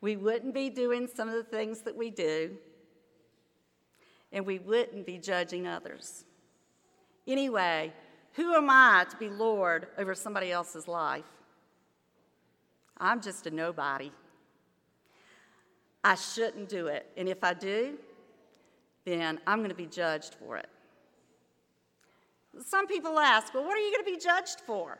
We 0.00 0.16
wouldn't 0.16 0.52
be 0.52 0.70
doing 0.70 1.06
some 1.14 1.28
of 1.28 1.36
the 1.36 1.44
things 1.44 1.82
that 1.82 1.96
we 1.96 2.10
do. 2.10 2.56
And 4.32 4.44
we 4.44 4.58
wouldn't 4.58 5.06
be 5.06 5.18
judging 5.18 5.68
others. 5.68 6.24
Anyway, 7.28 7.92
who 8.32 8.56
am 8.56 8.70
I 8.70 9.06
to 9.08 9.16
be 9.18 9.28
Lord 9.28 9.86
over 9.96 10.16
somebody 10.16 10.50
else's 10.50 10.88
life? 10.88 11.30
I'm 12.96 13.22
just 13.22 13.46
a 13.46 13.52
nobody. 13.52 14.10
I 16.04 16.14
shouldn't 16.14 16.68
do 16.68 16.86
it. 16.86 17.10
And 17.16 17.28
if 17.28 17.42
I 17.42 17.54
do, 17.54 17.98
then 19.04 19.40
I'm 19.46 19.58
going 19.58 19.70
to 19.70 19.76
be 19.76 19.86
judged 19.86 20.34
for 20.34 20.56
it. 20.56 20.68
Some 22.64 22.86
people 22.86 23.18
ask, 23.18 23.54
well, 23.54 23.64
what 23.64 23.76
are 23.76 23.80
you 23.80 23.92
going 23.92 24.04
to 24.04 24.18
be 24.18 24.22
judged 24.22 24.60
for? 24.66 24.98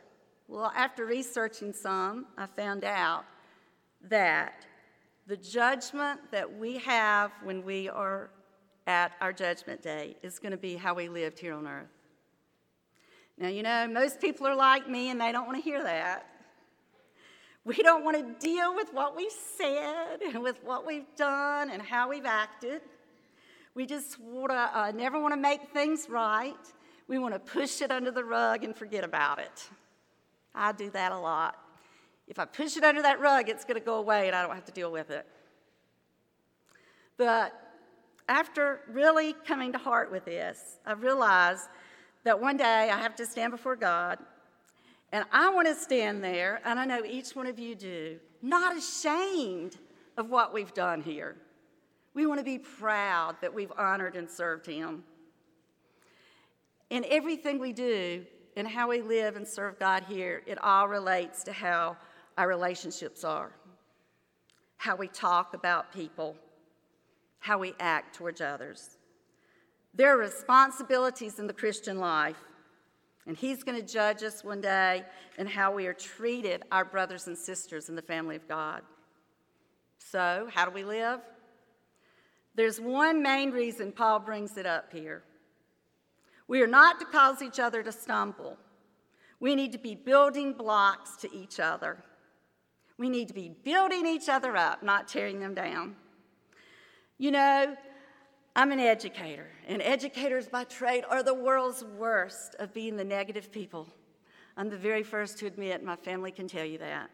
Well, 0.48 0.72
after 0.74 1.04
researching 1.04 1.72
some, 1.72 2.26
I 2.36 2.46
found 2.46 2.84
out 2.84 3.24
that 4.08 4.66
the 5.26 5.36
judgment 5.36 6.20
that 6.30 6.58
we 6.58 6.78
have 6.78 7.32
when 7.42 7.64
we 7.64 7.88
are 7.88 8.30
at 8.86 9.12
our 9.20 9.32
judgment 9.32 9.82
day 9.82 10.16
is 10.22 10.38
going 10.38 10.52
to 10.52 10.56
be 10.58 10.74
how 10.74 10.94
we 10.94 11.08
lived 11.08 11.38
here 11.38 11.54
on 11.54 11.66
earth. 11.66 11.86
Now, 13.36 13.48
you 13.48 13.62
know, 13.62 13.86
most 13.86 14.20
people 14.20 14.46
are 14.46 14.56
like 14.56 14.88
me 14.88 15.10
and 15.10 15.20
they 15.20 15.30
don't 15.30 15.46
want 15.46 15.58
to 15.58 15.62
hear 15.62 15.82
that. 15.82 16.26
We 17.68 17.82
don't 17.82 18.02
want 18.02 18.16
to 18.16 18.46
deal 18.46 18.74
with 18.74 18.94
what 18.94 19.14
we've 19.14 19.30
said 19.58 20.22
and 20.22 20.42
with 20.42 20.58
what 20.64 20.86
we've 20.86 21.04
done 21.16 21.68
and 21.68 21.82
how 21.82 22.08
we've 22.08 22.24
acted. 22.24 22.80
We 23.74 23.84
just 23.84 24.18
want 24.18 24.52
to, 24.52 24.56
uh, 24.56 24.92
never 24.92 25.20
want 25.20 25.34
to 25.34 25.38
make 25.38 25.68
things 25.74 26.06
right. 26.08 26.56
We 27.08 27.18
want 27.18 27.34
to 27.34 27.38
push 27.38 27.82
it 27.82 27.90
under 27.90 28.10
the 28.10 28.24
rug 28.24 28.64
and 28.64 28.74
forget 28.74 29.04
about 29.04 29.38
it. 29.38 29.68
I 30.54 30.72
do 30.72 30.88
that 30.92 31.12
a 31.12 31.18
lot. 31.18 31.58
If 32.26 32.38
I 32.38 32.46
push 32.46 32.78
it 32.78 32.84
under 32.84 33.02
that 33.02 33.20
rug, 33.20 33.50
it's 33.50 33.66
going 33.66 33.78
to 33.78 33.84
go 33.84 33.96
away 33.96 34.28
and 34.28 34.34
I 34.34 34.40
don't 34.40 34.54
have 34.54 34.64
to 34.64 34.72
deal 34.72 34.90
with 34.90 35.10
it. 35.10 35.26
But 37.18 37.52
after 38.30 38.80
really 38.90 39.34
coming 39.46 39.72
to 39.72 39.78
heart 39.78 40.10
with 40.10 40.24
this, 40.24 40.78
I 40.86 40.92
realized 40.92 41.68
that 42.24 42.40
one 42.40 42.56
day 42.56 42.88
I 42.90 42.96
have 42.96 43.14
to 43.16 43.26
stand 43.26 43.50
before 43.50 43.76
God, 43.76 44.18
and 45.12 45.24
I 45.32 45.50
want 45.50 45.66
to 45.68 45.74
stand 45.74 46.22
there, 46.22 46.60
and 46.64 46.78
I 46.78 46.84
know 46.84 47.04
each 47.04 47.34
one 47.34 47.46
of 47.46 47.58
you 47.58 47.74
do, 47.74 48.18
not 48.42 48.76
ashamed 48.76 49.76
of 50.16 50.28
what 50.28 50.52
we've 50.52 50.74
done 50.74 51.00
here. 51.00 51.36
We 52.14 52.26
want 52.26 52.40
to 52.40 52.44
be 52.44 52.58
proud 52.58 53.36
that 53.40 53.54
we've 53.54 53.72
honored 53.78 54.16
and 54.16 54.28
served 54.28 54.66
Him. 54.66 55.04
In 56.90 57.04
everything 57.08 57.58
we 57.58 57.72
do 57.72 58.24
and 58.56 58.66
how 58.66 58.88
we 58.88 59.00
live 59.00 59.36
and 59.36 59.46
serve 59.46 59.78
God 59.78 60.04
here, 60.08 60.42
it 60.46 60.62
all 60.62 60.88
relates 60.88 61.44
to 61.44 61.52
how 61.52 61.96
our 62.36 62.48
relationships 62.48 63.24
are, 63.24 63.52
how 64.76 64.96
we 64.96 65.08
talk 65.08 65.54
about 65.54 65.92
people, 65.92 66.36
how 67.38 67.58
we 67.58 67.74
act 67.78 68.16
towards 68.16 68.40
others. 68.40 68.96
There 69.94 70.14
are 70.14 70.18
responsibilities 70.18 71.38
in 71.38 71.46
the 71.46 71.52
Christian 71.52 71.98
life, 71.98 72.36
and 73.28 73.36
He's 73.36 73.62
going 73.62 73.78
to 73.78 73.86
judge 73.86 74.22
us 74.22 74.42
one 74.42 74.62
day 74.62 75.04
in 75.36 75.46
how 75.46 75.70
we 75.70 75.86
are 75.86 75.92
treated, 75.92 76.62
our 76.72 76.84
brothers 76.84 77.26
and 77.26 77.36
sisters 77.36 77.90
in 77.90 77.94
the 77.94 78.02
family 78.02 78.34
of 78.34 78.48
God. 78.48 78.80
So, 79.98 80.48
how 80.52 80.64
do 80.64 80.70
we 80.70 80.82
live? 80.82 81.20
There's 82.54 82.80
one 82.80 83.22
main 83.22 83.50
reason 83.50 83.92
Paul 83.92 84.20
brings 84.20 84.56
it 84.56 84.64
up 84.64 84.92
here. 84.92 85.22
We 86.48 86.62
are 86.62 86.66
not 86.66 86.98
to 87.00 87.04
cause 87.04 87.42
each 87.42 87.60
other 87.60 87.82
to 87.82 87.92
stumble. 87.92 88.56
We 89.40 89.54
need 89.54 89.72
to 89.72 89.78
be 89.78 89.94
building 89.94 90.54
blocks 90.54 91.16
to 91.16 91.32
each 91.32 91.60
other. 91.60 92.02
We 92.96 93.10
need 93.10 93.28
to 93.28 93.34
be 93.34 93.50
building 93.62 94.06
each 94.06 94.30
other 94.30 94.56
up, 94.56 94.82
not 94.82 95.06
tearing 95.06 95.38
them 95.38 95.54
down. 95.54 95.96
You 97.18 97.32
know, 97.32 97.76
I'm 98.58 98.72
an 98.72 98.80
educator, 98.80 99.46
and 99.68 99.80
educators 99.80 100.48
by 100.48 100.64
trade 100.64 101.04
are 101.08 101.22
the 101.22 101.32
world's 101.32 101.84
worst 101.96 102.56
of 102.58 102.74
being 102.74 102.96
the 102.96 103.04
negative 103.04 103.52
people. 103.52 103.86
I'm 104.56 104.68
the 104.68 104.76
very 104.76 105.04
first 105.04 105.38
to 105.38 105.46
admit, 105.46 105.84
my 105.84 105.94
family 105.94 106.32
can 106.32 106.48
tell 106.48 106.64
you 106.64 106.78
that. 106.78 107.08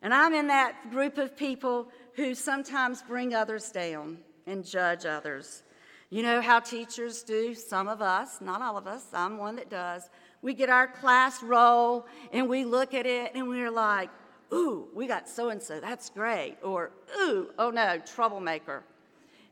And 0.00 0.14
I'm 0.14 0.32
in 0.32 0.46
that 0.46 0.90
group 0.90 1.18
of 1.18 1.36
people 1.36 1.88
who 2.14 2.34
sometimes 2.34 3.02
bring 3.02 3.34
others 3.34 3.70
down 3.70 4.16
and 4.46 4.64
judge 4.64 5.04
others. 5.04 5.62
You 6.08 6.22
know 6.22 6.40
how 6.40 6.58
teachers 6.58 7.22
do, 7.22 7.54
some 7.54 7.86
of 7.86 8.00
us, 8.00 8.40
not 8.40 8.62
all 8.62 8.78
of 8.78 8.86
us, 8.86 9.04
I'm 9.12 9.36
one 9.36 9.56
that 9.56 9.68
does. 9.68 10.08
We 10.40 10.54
get 10.54 10.70
our 10.70 10.86
class 10.88 11.42
roll 11.42 12.06
and 12.32 12.48
we 12.48 12.64
look 12.64 12.94
at 12.94 13.04
it 13.04 13.32
and 13.34 13.46
we're 13.46 13.70
like, 13.70 14.08
ooh, 14.54 14.88
we 14.94 15.06
got 15.06 15.28
so 15.28 15.50
and 15.50 15.62
so, 15.62 15.80
that's 15.80 16.08
great. 16.08 16.56
Or, 16.62 16.92
ooh, 17.14 17.50
oh 17.58 17.68
no, 17.68 17.98
troublemaker. 17.98 18.84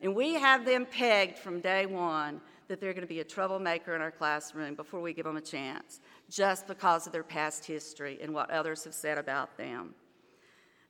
And 0.02 0.16
we 0.16 0.34
have 0.34 0.64
them 0.64 0.84
pegged 0.84 1.38
from 1.38 1.60
day 1.60 1.86
one 1.86 2.40
that 2.68 2.80
they're 2.80 2.92
going 2.92 3.06
to 3.06 3.08
be 3.08 3.20
a 3.20 3.24
troublemaker 3.24 3.94
in 3.94 4.02
our 4.02 4.10
classroom 4.10 4.74
before 4.74 5.00
we 5.00 5.12
give 5.12 5.24
them 5.24 5.36
a 5.36 5.40
chance, 5.40 6.00
just 6.28 6.66
because 6.66 7.06
of 7.06 7.12
their 7.12 7.22
past 7.22 7.64
history 7.64 8.18
and 8.20 8.34
what 8.34 8.50
others 8.50 8.82
have 8.84 8.94
said 8.94 9.16
about 9.16 9.56
them. 9.56 9.94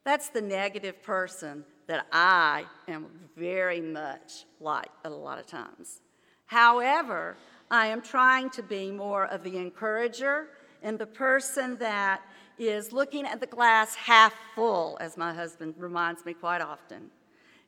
That's 0.04 0.30
the 0.30 0.40
negative 0.40 1.02
person 1.02 1.64
that 1.86 2.06
I 2.10 2.64
am 2.88 3.06
very 3.36 3.80
much 3.80 4.46
like 4.60 4.90
a 5.04 5.10
lot 5.10 5.38
of 5.38 5.46
times. 5.46 6.00
However, 6.46 7.36
I 7.70 7.88
am 7.88 8.00
trying 8.00 8.50
to 8.50 8.62
be 8.62 8.90
more 8.90 9.26
of 9.26 9.42
the 9.42 9.56
encourager 9.58 10.48
and 10.82 10.98
the 10.98 11.06
person 11.06 11.76
that 11.78 12.22
is 12.58 12.92
looking 12.92 13.26
at 13.26 13.40
the 13.40 13.46
glass 13.46 13.94
half 13.94 14.34
full, 14.54 14.96
as 15.00 15.16
my 15.16 15.32
husband 15.32 15.74
reminds 15.78 16.24
me 16.24 16.34
quite 16.34 16.60
often, 16.60 17.10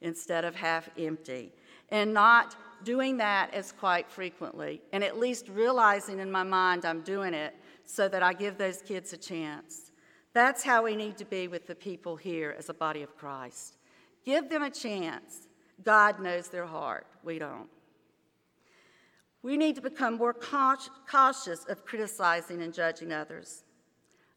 instead 0.00 0.44
of 0.44 0.54
half 0.54 0.88
empty, 0.98 1.52
and 1.90 2.12
not 2.12 2.56
doing 2.84 3.16
that 3.16 3.52
as 3.54 3.72
quite 3.72 4.10
frequently, 4.10 4.82
and 4.92 5.02
at 5.02 5.18
least 5.18 5.48
realizing 5.48 6.18
in 6.18 6.30
my 6.30 6.42
mind 6.42 6.84
I'm 6.84 7.00
doing 7.02 7.34
it 7.34 7.54
so 7.84 8.08
that 8.08 8.22
I 8.22 8.32
give 8.32 8.58
those 8.58 8.82
kids 8.82 9.12
a 9.12 9.16
chance. 9.16 9.90
That's 10.32 10.62
how 10.62 10.82
we 10.82 10.96
need 10.96 11.16
to 11.18 11.24
be 11.24 11.48
with 11.48 11.66
the 11.66 11.74
people 11.74 12.16
here 12.16 12.54
as 12.58 12.68
a 12.68 12.74
body 12.74 13.02
of 13.02 13.16
Christ. 13.16 13.76
Give 14.24 14.48
them 14.48 14.62
a 14.62 14.70
chance. 14.70 15.46
God 15.82 16.20
knows 16.20 16.48
their 16.48 16.66
heart, 16.66 17.06
we 17.22 17.38
don't. 17.38 17.68
We 19.42 19.56
need 19.56 19.74
to 19.76 19.82
become 19.82 20.16
more 20.16 20.34
cautious 20.34 21.64
of 21.64 21.84
criticizing 21.84 22.62
and 22.62 22.72
judging 22.72 23.12
others. 23.12 23.64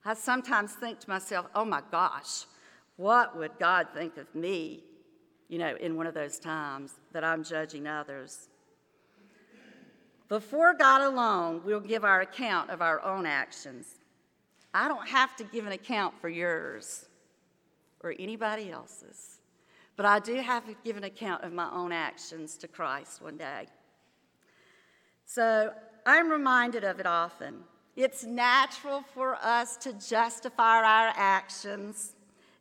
I 0.03 0.13
sometimes 0.13 0.73
think 0.73 0.99
to 0.99 1.09
myself, 1.09 1.47
oh 1.55 1.65
my 1.65 1.81
gosh, 1.91 2.45
what 2.97 3.37
would 3.37 3.51
God 3.59 3.87
think 3.93 4.17
of 4.17 4.33
me, 4.35 4.83
you 5.49 5.57
know, 5.57 5.75
in 5.79 5.95
one 5.95 6.07
of 6.07 6.13
those 6.13 6.39
times 6.39 6.93
that 7.13 7.23
I'm 7.23 7.43
judging 7.43 7.87
others? 7.87 8.49
Before 10.29 10.73
God 10.73 11.01
alone, 11.01 11.61
we'll 11.63 11.79
give 11.79 12.03
our 12.03 12.21
account 12.21 12.69
of 12.69 12.81
our 12.81 13.01
own 13.01 13.25
actions. 13.25 13.87
I 14.73 14.87
don't 14.87 15.07
have 15.07 15.35
to 15.37 15.43
give 15.45 15.65
an 15.65 15.71
account 15.71 16.19
for 16.19 16.27
yours 16.27 17.05
or 18.01 18.13
anybody 18.19 18.69
else's, 18.69 19.39
but 19.95 20.05
I 20.05 20.19
do 20.19 20.35
have 20.35 20.65
to 20.65 20.75
give 20.83 20.97
an 20.97 21.05
account 21.05 21.43
of 21.43 21.53
my 21.53 21.71
own 21.71 21.91
actions 21.91 22.57
to 22.57 22.67
Christ 22.67 23.21
one 23.21 23.37
day. 23.37 23.67
So 25.25 25.71
I'm 26.05 26.29
reminded 26.29 26.83
of 26.83 26.99
it 26.99 27.05
often. 27.05 27.63
It's 27.95 28.23
natural 28.23 29.03
for 29.13 29.35
us 29.41 29.77
to 29.77 29.93
justify 29.93 30.77
our 30.77 31.13
actions, 31.15 32.13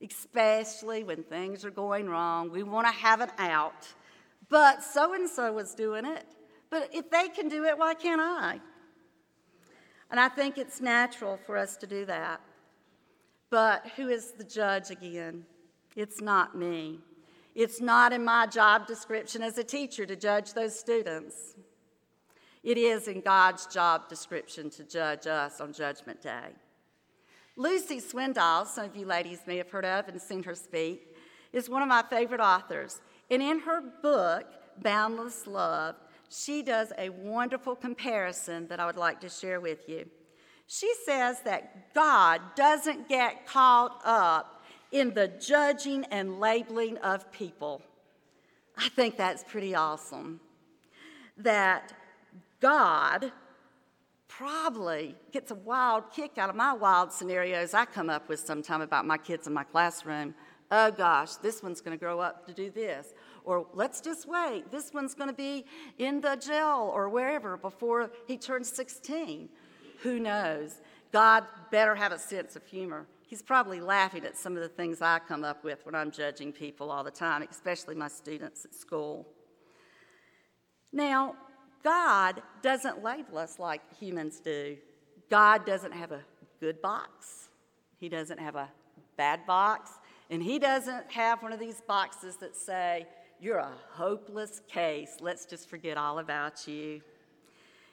especially 0.03 1.05
when 1.05 1.23
things 1.23 1.65
are 1.65 1.71
going 1.71 2.09
wrong. 2.09 2.51
We 2.51 2.63
want 2.63 2.87
to 2.87 2.93
have 2.93 3.21
an 3.21 3.31
out. 3.39 3.89
But 4.49 4.83
so 4.83 5.15
and 5.15 5.29
so 5.29 5.53
was 5.53 5.75
doing 5.75 6.05
it. 6.05 6.25
But 6.71 6.91
if 6.93 7.11
they 7.11 7.29
can 7.29 7.49
do 7.49 7.65
it, 7.65 7.79
why 7.79 7.95
can't 7.95 8.21
I? 8.21 8.61
And 10.11 10.21
I 10.21 10.29
think 10.29 10.59
it's 10.59 10.81
natural 10.81 11.39
for 11.47 11.57
us 11.57 11.77
to 11.79 11.87
do 11.87 12.05
that. 12.07 12.41
But 13.51 13.87
who 13.97 14.09
is 14.09 14.33
the 14.33 14.45
judge 14.45 14.91
again? 14.91 15.45
It's 15.95 16.21
not 16.21 16.57
me. 16.57 17.01
It's 17.55 17.81
not 17.81 18.13
in 18.13 18.25
my 18.25 18.47
job 18.47 18.87
description 18.87 19.43
as 19.43 19.57
a 19.57 19.65
teacher 19.65 20.05
to 20.05 20.15
judge 20.15 20.53
those 20.53 20.79
students. 20.79 21.55
It 22.63 22.77
is 22.77 23.09
in 23.09 23.21
God's 23.21 23.67
job 23.67 24.09
description 24.09 24.69
to 24.71 24.85
judge 24.85 25.27
us 25.27 25.61
on 25.61 25.73
Judgment 25.73 26.21
Day. 26.21 26.55
Luci 27.59 28.03
Swindoll, 28.03 28.67
some 28.67 28.85
of 28.85 28.97
you 28.97 29.07
ladies 29.07 29.41
may 29.47 29.57
have 29.57 29.71
heard 29.71 29.85
of 29.85 30.09
and 30.09 30.21
seen 30.21 30.43
her 30.43 30.55
speak, 30.55 31.17
is 31.53 31.71
one 31.71 31.81
of 31.81 31.89
my 31.89 32.03
favorite 32.03 32.41
authors. 32.41 33.01
And 33.31 33.43
in 33.43 33.61
her 33.61 33.81
book, 34.03 34.45
Boundless 34.83 35.47
Love, 35.47 35.97
she 36.29 36.63
does 36.63 36.93
a 36.99 37.09
wonderful 37.09 37.75
comparison 37.75 38.67
that 38.69 38.79
I 38.79 38.85
would 38.85 38.97
like 38.97 39.21
to 39.21 39.31
share 39.31 39.61
with 39.61 39.89
you. 39.89 40.07
She 40.67 40.93
says 41.07 41.41
that 41.43 41.95
God 41.95 42.43
doesn't 42.57 43.09
get 43.09 43.47
caught 43.47 44.03
up 44.05 44.65
in 44.93 45.15
the 45.15 45.29
judging 45.29 46.05
and 46.11 46.39
labeling 46.39 46.99
of 46.99 47.31
people. 47.33 47.81
I 48.77 48.89
think 48.91 49.17
that's 49.17 49.45
pretty 49.45 49.75
awesome. 49.75 50.41
That 51.39 51.95
God 52.61 53.33
probably 54.29 55.15
gets 55.33 55.51
a 55.51 55.55
wild 55.55 56.11
kick 56.11 56.39
out 56.39 56.51
of 56.51 56.57
my 56.57 56.73
wild 56.73 57.13
scenarios 57.13 57.75
I 57.75 57.85
come 57.85 58.11
up 58.11 58.29
with 58.29 58.41
sometime 58.41 58.81
about 58.81 59.07
my 59.07 59.19
kids 59.19 59.47
in 59.47 59.53
my 59.53 59.65
classroom. 59.65 60.35
Oh 60.71 60.91
gosh, 60.91 61.37
this 61.37 61.63
one's 61.63 61.81
going 61.81 61.97
to 61.97 62.01
grow 62.01 62.19
up 62.19 62.47
to 62.47 62.53
do 62.53 62.71
this. 62.71 63.15
Or 63.45 63.67
let's 63.73 64.01
just 64.01 64.29
wait, 64.29 64.73
this 64.73 64.93
one's 64.93 65.15
going 65.15 65.31
to 65.31 65.37
be 65.37 65.65
in 65.99 66.21
the 66.21 66.37
jail 66.37 66.91
or 66.93 67.09
wherever 67.09 67.57
before 67.57 68.11
he 68.27 68.37
turns 68.37 68.69
16. 68.73 69.49
Who 70.03 70.19
knows? 70.19 70.81
God 71.13 71.45
better 71.71 71.95
have 71.95 72.13
a 72.13 72.19
sense 72.19 72.57
of 72.57 72.67
humor. 72.67 73.07
He's 73.29 73.43
probably 73.43 73.81
laughing 73.81 74.25
at 74.25 74.37
some 74.37 74.57
of 74.57 74.63
the 74.63 74.69
things 74.69 75.01
I 75.01 75.21
come 75.21 75.45
up 75.45 75.65
with 75.65 75.85
when 75.87 75.95
I'm 75.95 76.11
judging 76.11 76.53
people 76.53 76.91
all 76.91 77.05
the 77.05 77.11
time, 77.11 77.47
especially 77.49 77.95
my 77.95 78.09
students 78.09 78.65
at 78.65 78.75
school. 78.75 79.27
Now, 80.93 81.37
God 81.87 82.43
doesn't 82.63 83.05
label 83.05 83.39
us 83.39 83.61
like 83.61 83.81
humans 83.97 84.41
do. 84.41 84.77
God 85.31 85.65
doesn't 85.65 85.93
have 85.93 86.11
a 86.11 86.21
good 86.59 86.83
box, 86.83 87.51
He 88.01 88.09
doesn't 88.09 88.41
have 88.41 88.57
a 88.57 88.69
bad 89.17 89.47
box, 89.47 89.93
and 90.29 90.43
He 90.43 90.59
doesn't 90.59 91.13
have 91.13 91.45
one 91.45 91.53
of 91.53 91.61
these 91.61 91.81
boxes 91.87 92.39
that 92.39 92.57
say, 92.57 93.07
You're 93.41 93.59
a 93.59 93.71
hopeless 93.93 94.63
case. 94.67 95.19
Let's 95.21 95.47
just 95.47 95.71
forget 95.71 95.97
all 95.97 96.19
about 96.19 96.67
you. 96.67 97.03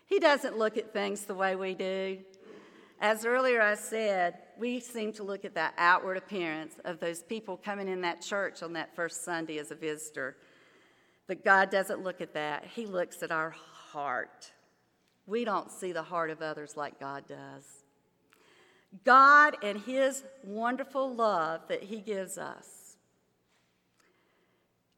He 0.07 0.17
doesn't 0.17 0.57
look 0.57 0.75
at 0.75 0.91
things 0.91 1.25
the 1.25 1.35
way 1.35 1.55
we 1.55 1.75
do. 1.75 2.17
As 2.99 3.25
earlier 3.25 3.61
I 3.61 3.75
said, 3.75 4.39
we 4.57 4.79
seem 4.79 5.13
to 5.13 5.23
look 5.23 5.45
at 5.45 5.53
that 5.53 5.75
outward 5.77 6.17
appearance 6.17 6.73
of 6.83 6.99
those 6.99 7.21
people 7.21 7.57
coming 7.57 7.87
in 7.87 8.01
that 8.01 8.23
church 8.23 8.63
on 8.63 8.73
that 8.73 8.95
first 8.95 9.23
Sunday 9.23 9.59
as 9.59 9.69
a 9.69 9.75
visitor. 9.75 10.35
But 11.27 11.45
God 11.45 11.69
doesn't 11.69 12.01
look 12.01 12.21
at 12.21 12.33
that. 12.33 12.65
He 12.73 12.85
looks 12.87 13.21
at 13.21 13.31
our 13.31 13.55
heart. 13.93 14.51
We 15.27 15.45
don't 15.45 15.71
see 15.71 15.91
the 15.91 16.03
heart 16.03 16.31
of 16.31 16.41
others 16.41 16.75
like 16.75 16.99
God 16.99 17.27
does. 17.27 17.83
God 19.05 19.55
and 19.63 19.79
His 19.79 20.23
wonderful 20.43 21.13
love 21.13 21.61
that 21.69 21.83
He 21.83 21.99
gives 21.99 22.37
us 22.37 22.97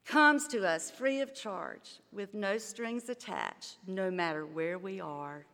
comes 0.06 0.48
to 0.48 0.66
us 0.66 0.90
free 0.92 1.22
of 1.22 1.34
charge 1.34 2.00
with 2.12 2.34
no 2.34 2.58
strings 2.58 3.10
attached, 3.10 3.78
no 3.86 4.10
matter 4.10 4.46
where 4.46 4.78
we 4.78 5.02
are. 5.02 5.46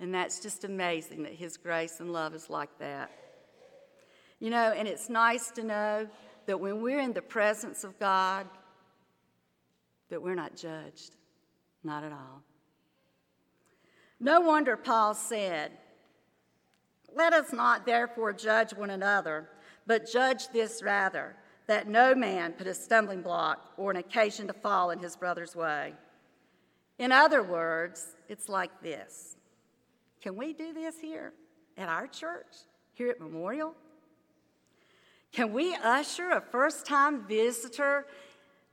And 0.00 0.14
that's 0.14 0.40
just 0.40 0.64
amazing 0.64 1.22
that 1.24 1.32
His 1.32 1.56
grace 1.56 2.00
and 2.00 2.12
love 2.12 2.34
is 2.34 2.48
like 2.48 2.78
that. 2.78 3.10
You 4.40 4.50
know, 4.50 4.72
and 4.72 4.88
it's 4.88 5.08
nice 5.08 5.50
to 5.52 5.62
know 5.62 6.08
that 6.46 6.58
when 6.58 6.80
we're 6.80 7.00
in 7.00 7.12
the 7.12 7.22
presence 7.22 7.84
of 7.84 7.98
God, 7.98 8.46
that 10.08 10.22
we're 10.22 10.34
not 10.34 10.56
judged. 10.56 11.16
Not 11.84 12.02
at 12.02 12.12
all. 12.12 12.42
No 14.24 14.40
wonder 14.40 14.74
Paul 14.78 15.12
said, 15.12 15.70
Let 17.14 17.34
us 17.34 17.52
not 17.52 17.84
therefore 17.84 18.32
judge 18.32 18.72
one 18.72 18.88
another, 18.88 19.50
but 19.86 20.10
judge 20.10 20.48
this 20.48 20.82
rather, 20.82 21.36
that 21.66 21.88
no 21.88 22.14
man 22.14 22.54
put 22.54 22.66
a 22.66 22.72
stumbling 22.72 23.20
block 23.20 23.74
or 23.76 23.90
an 23.90 23.98
occasion 23.98 24.46
to 24.46 24.54
fall 24.54 24.92
in 24.92 24.98
his 24.98 25.14
brother's 25.14 25.54
way. 25.54 25.92
In 26.98 27.12
other 27.12 27.42
words, 27.42 28.16
it's 28.26 28.48
like 28.48 28.70
this 28.80 29.36
Can 30.22 30.36
we 30.36 30.54
do 30.54 30.72
this 30.72 30.98
here 30.98 31.34
at 31.76 31.90
our 31.90 32.06
church, 32.06 32.56
here 32.94 33.10
at 33.10 33.20
Memorial? 33.20 33.74
Can 35.32 35.52
we 35.52 35.74
usher 35.74 36.30
a 36.30 36.40
first 36.40 36.86
time 36.86 37.26
visitor 37.28 38.06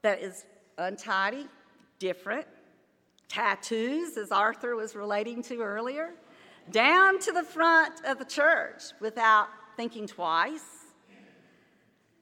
that 0.00 0.22
is 0.22 0.46
untidy, 0.78 1.46
different, 1.98 2.46
tattoos, 3.32 4.16
as 4.18 4.30
Arthur 4.30 4.76
was 4.76 4.94
relating 4.94 5.42
to 5.42 5.60
earlier, 5.60 6.10
down 6.70 7.18
to 7.20 7.32
the 7.32 7.42
front 7.42 8.04
of 8.04 8.18
the 8.18 8.24
church 8.24 8.82
without 9.00 9.48
thinking 9.76 10.06
twice? 10.06 10.60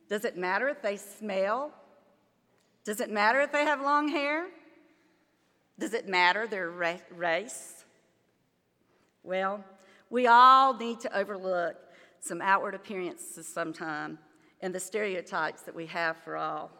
Does 0.08 0.24
it 0.24 0.36
matter 0.36 0.68
if 0.68 0.82
they 0.82 0.96
smell? 0.96 1.72
Does 2.84 3.00
it 3.00 3.11
matter 3.11 3.40
if 3.40 3.50
they 3.52 3.64
have 3.64 3.80
long 3.80 4.08
hair? 4.08 4.46
Does 5.78 5.94
it 5.94 6.08
matter 6.08 6.46
their 6.46 6.70
race? 6.70 7.84
Well, 9.22 9.64
we 10.11 10.26
all 10.26 10.76
need 10.76 11.00
to 11.00 11.16
overlook 11.16 11.76
some 12.20 12.40
outward 12.40 12.74
appearances 12.74 13.46
sometime 13.48 14.18
and 14.61 14.74
the 14.74 14.80
stereotypes 14.80 15.62
that 15.62 15.74
we 15.74 15.86
have 15.86 16.16
for 16.18 16.36
all. 16.36 16.70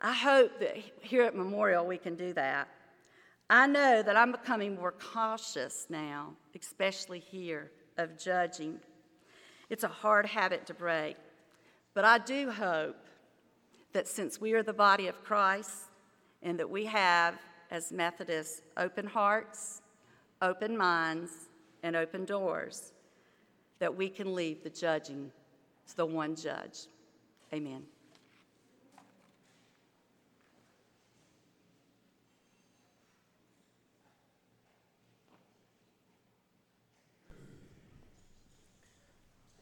I 0.00 0.12
hope 0.12 0.60
that 0.60 0.76
here 1.00 1.24
at 1.24 1.34
Memorial 1.34 1.86
we 1.86 1.98
can 1.98 2.14
do 2.14 2.32
that. 2.34 2.68
I 3.50 3.66
know 3.66 4.02
that 4.02 4.16
I'm 4.16 4.32
becoming 4.32 4.74
more 4.74 4.92
cautious 4.92 5.86
now, 5.88 6.34
especially 6.58 7.20
here, 7.20 7.70
of 7.96 8.18
judging. 8.18 8.78
It's 9.70 9.84
a 9.84 9.88
hard 9.88 10.26
habit 10.26 10.66
to 10.66 10.74
break. 10.74 11.16
But 11.94 12.04
I 12.04 12.18
do 12.18 12.50
hope 12.50 13.06
that 13.92 14.06
since 14.06 14.40
we 14.40 14.52
are 14.52 14.62
the 14.62 14.72
body 14.72 15.08
of 15.08 15.24
Christ 15.24 15.90
and 16.42 16.58
that 16.58 16.68
we 16.68 16.84
have, 16.84 17.36
as 17.70 17.90
Methodists, 17.90 18.62
open 18.76 19.06
hearts, 19.06 19.82
open 20.42 20.76
minds, 20.76 21.30
and 21.82 21.96
open 21.96 22.24
doors, 22.24 22.92
that 23.78 23.94
we 23.94 24.08
can 24.08 24.34
leave 24.34 24.62
the 24.62 24.70
judging 24.70 25.30
to 25.88 25.96
the 25.96 26.06
one 26.06 26.36
judge. 26.36 26.86
Amen. 27.52 27.82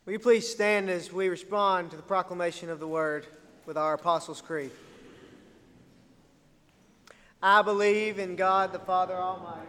Will 0.07 0.13
you 0.13 0.19
please 0.21 0.49
stand 0.49 0.89
as 0.89 1.13
we 1.13 1.29
respond 1.29 1.91
to 1.91 1.97
the 1.97 2.03
proclamation 2.03 2.71
of 2.71 2.79
the 2.79 2.87
word 2.87 3.27
with 3.67 3.77
our 3.77 3.95
Apostles' 3.95 4.41
Creed? 4.41 4.71
I 7.43 7.61
believe 7.63 8.21
in 8.21 8.37
God 8.37 8.73
the 8.73 8.79
Father 8.79 9.15
Almighty. 9.15 9.67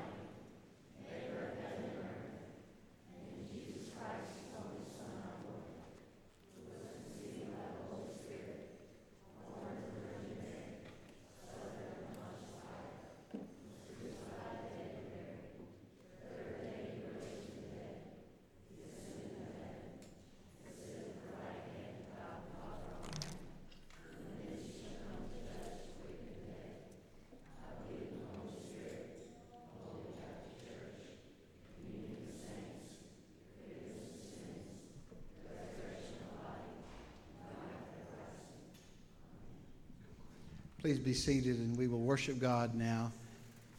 Please 40.88 41.00
be 41.00 41.14
seated 41.14 41.58
and 41.58 41.78
we 41.78 41.90
will 41.90 42.00
worship 42.00 42.40
God 42.40 42.74
now 42.74 43.12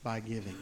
by 0.02 0.20
giving. 0.20 0.54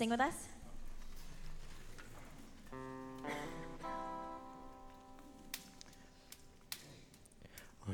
Sing 0.00 0.08
with 0.08 0.20
us? 0.22 0.48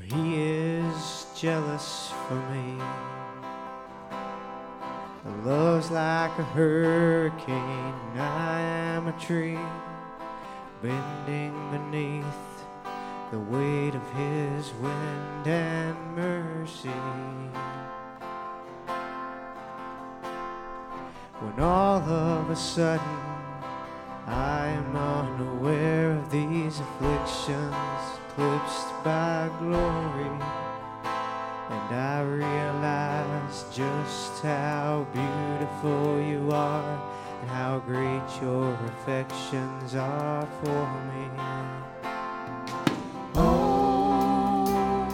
He 0.05 0.37
is 0.37 1.27
jealous 1.37 2.13
for 2.29 2.37
me. 2.53 2.81
Love's 5.45 5.91
like 5.91 6.31
a 6.39 6.45
hurricane. 6.45 7.95
I 8.17 8.61
am 8.61 9.09
a 9.09 9.19
tree 9.19 9.59
bending 10.81 11.57
beneath 11.73 12.25
the 13.33 13.41
weight 13.41 13.97
of 13.97 14.13
his 14.13 14.73
wind 14.75 15.49
and 15.49 15.97
mercy. 16.15 16.91
When 21.39 21.61
all 21.61 22.01
of 22.01 22.49
a 22.49 22.57
sudden 22.57 23.21
I 24.27 24.69
am 24.69 24.97
unaware 24.97 26.13
of 26.13 26.31
these 26.31 26.81
afflictions, 26.81 27.77
eclipsed 28.31 28.89
by 29.05 29.51
glory, 29.59 30.31
and 31.69 31.95
I 31.95 32.23
realize 32.23 33.67
just 33.71 34.43
how 34.43 35.07
beautiful 35.13 36.21
you 36.23 36.51
are 36.51 37.03
and 37.43 37.51
how 37.51 37.81
great 37.81 38.41
your 38.41 38.73
affections 38.87 39.95
are 39.95 40.49
for 40.63 40.89
me. 41.13 41.29
Oh, 43.35 45.07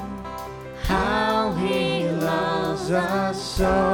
how 0.84 1.50
he 1.54 2.08
loves 2.08 2.92
us 2.92 3.42
so. 3.42 3.91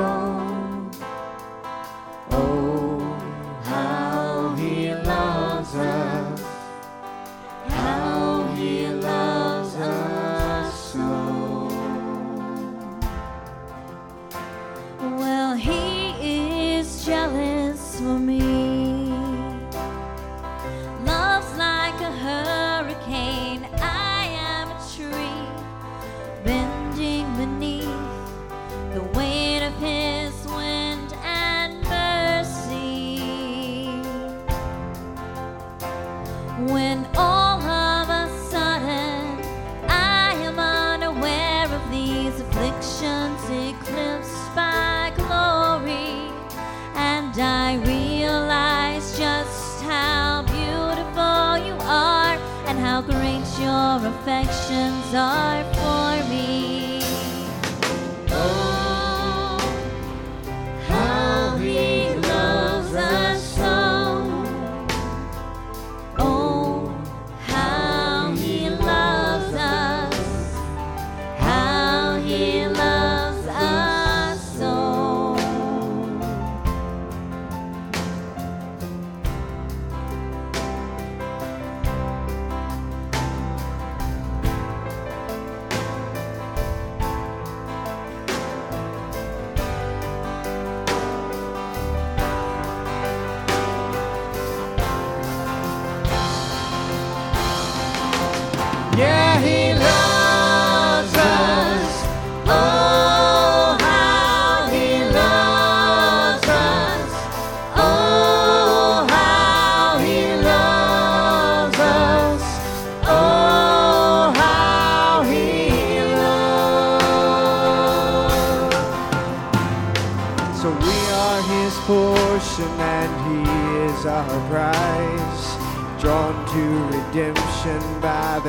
Yeah, 98.98 99.27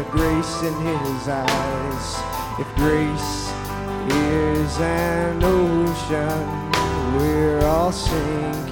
the 0.04 0.12
grace 0.12 0.62
in 0.64 0.74
his 0.76 1.28
eyes. 1.28 2.16
If 2.58 2.74
grace 2.76 3.52
is 4.08 4.80
an 4.80 5.44
ocean, 5.44 7.18
we're 7.18 7.66
all 7.66 7.92
sinking. 7.92 8.69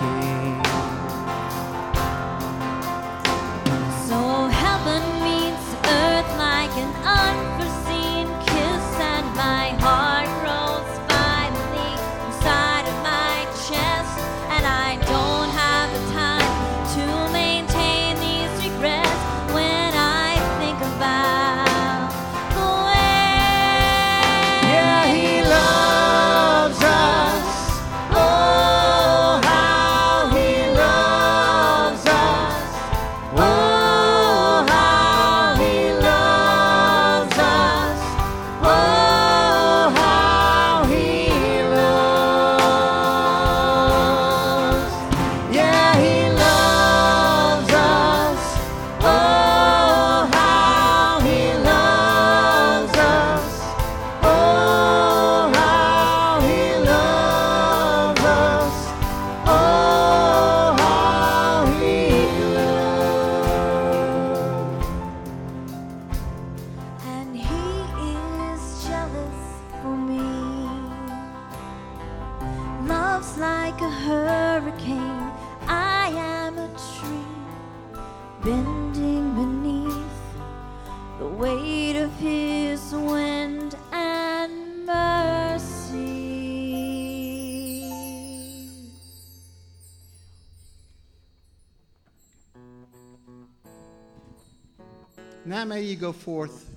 Go 95.98 96.12
forth 96.14 96.70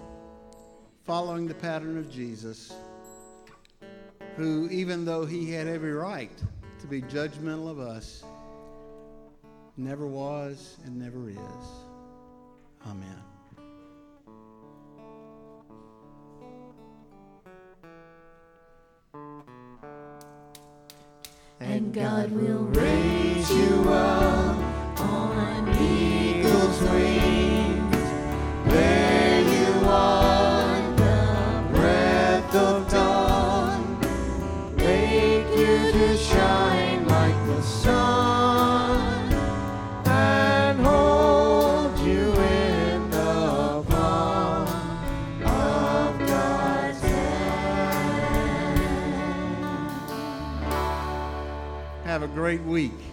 following 1.04 1.46
the 1.46 1.54
pattern 1.54 1.98
of 1.98 2.10
Jesus, 2.10 2.72
who, 4.36 4.68
even 4.70 5.04
though 5.04 5.26
he 5.26 5.50
had 5.50 5.66
every 5.66 5.92
right 5.92 6.30
to 6.80 6.86
be 6.86 7.02
judgmental 7.02 7.68
of 7.68 7.78
us, 7.78 8.24
never 9.76 10.06
was 10.06 10.76
and 10.84 10.98
never 10.98 11.28
is. 11.28 11.36
Amen. 12.86 13.22
And 21.60 21.92
God 21.92 22.32
will 22.32 22.64
raise 22.64 23.50
you 23.50 23.90
up 23.90 25.00
on 25.00 25.68
eagle's 25.68 26.80
wings. 26.82 27.49
Great 52.50 52.62
week. 52.62 53.09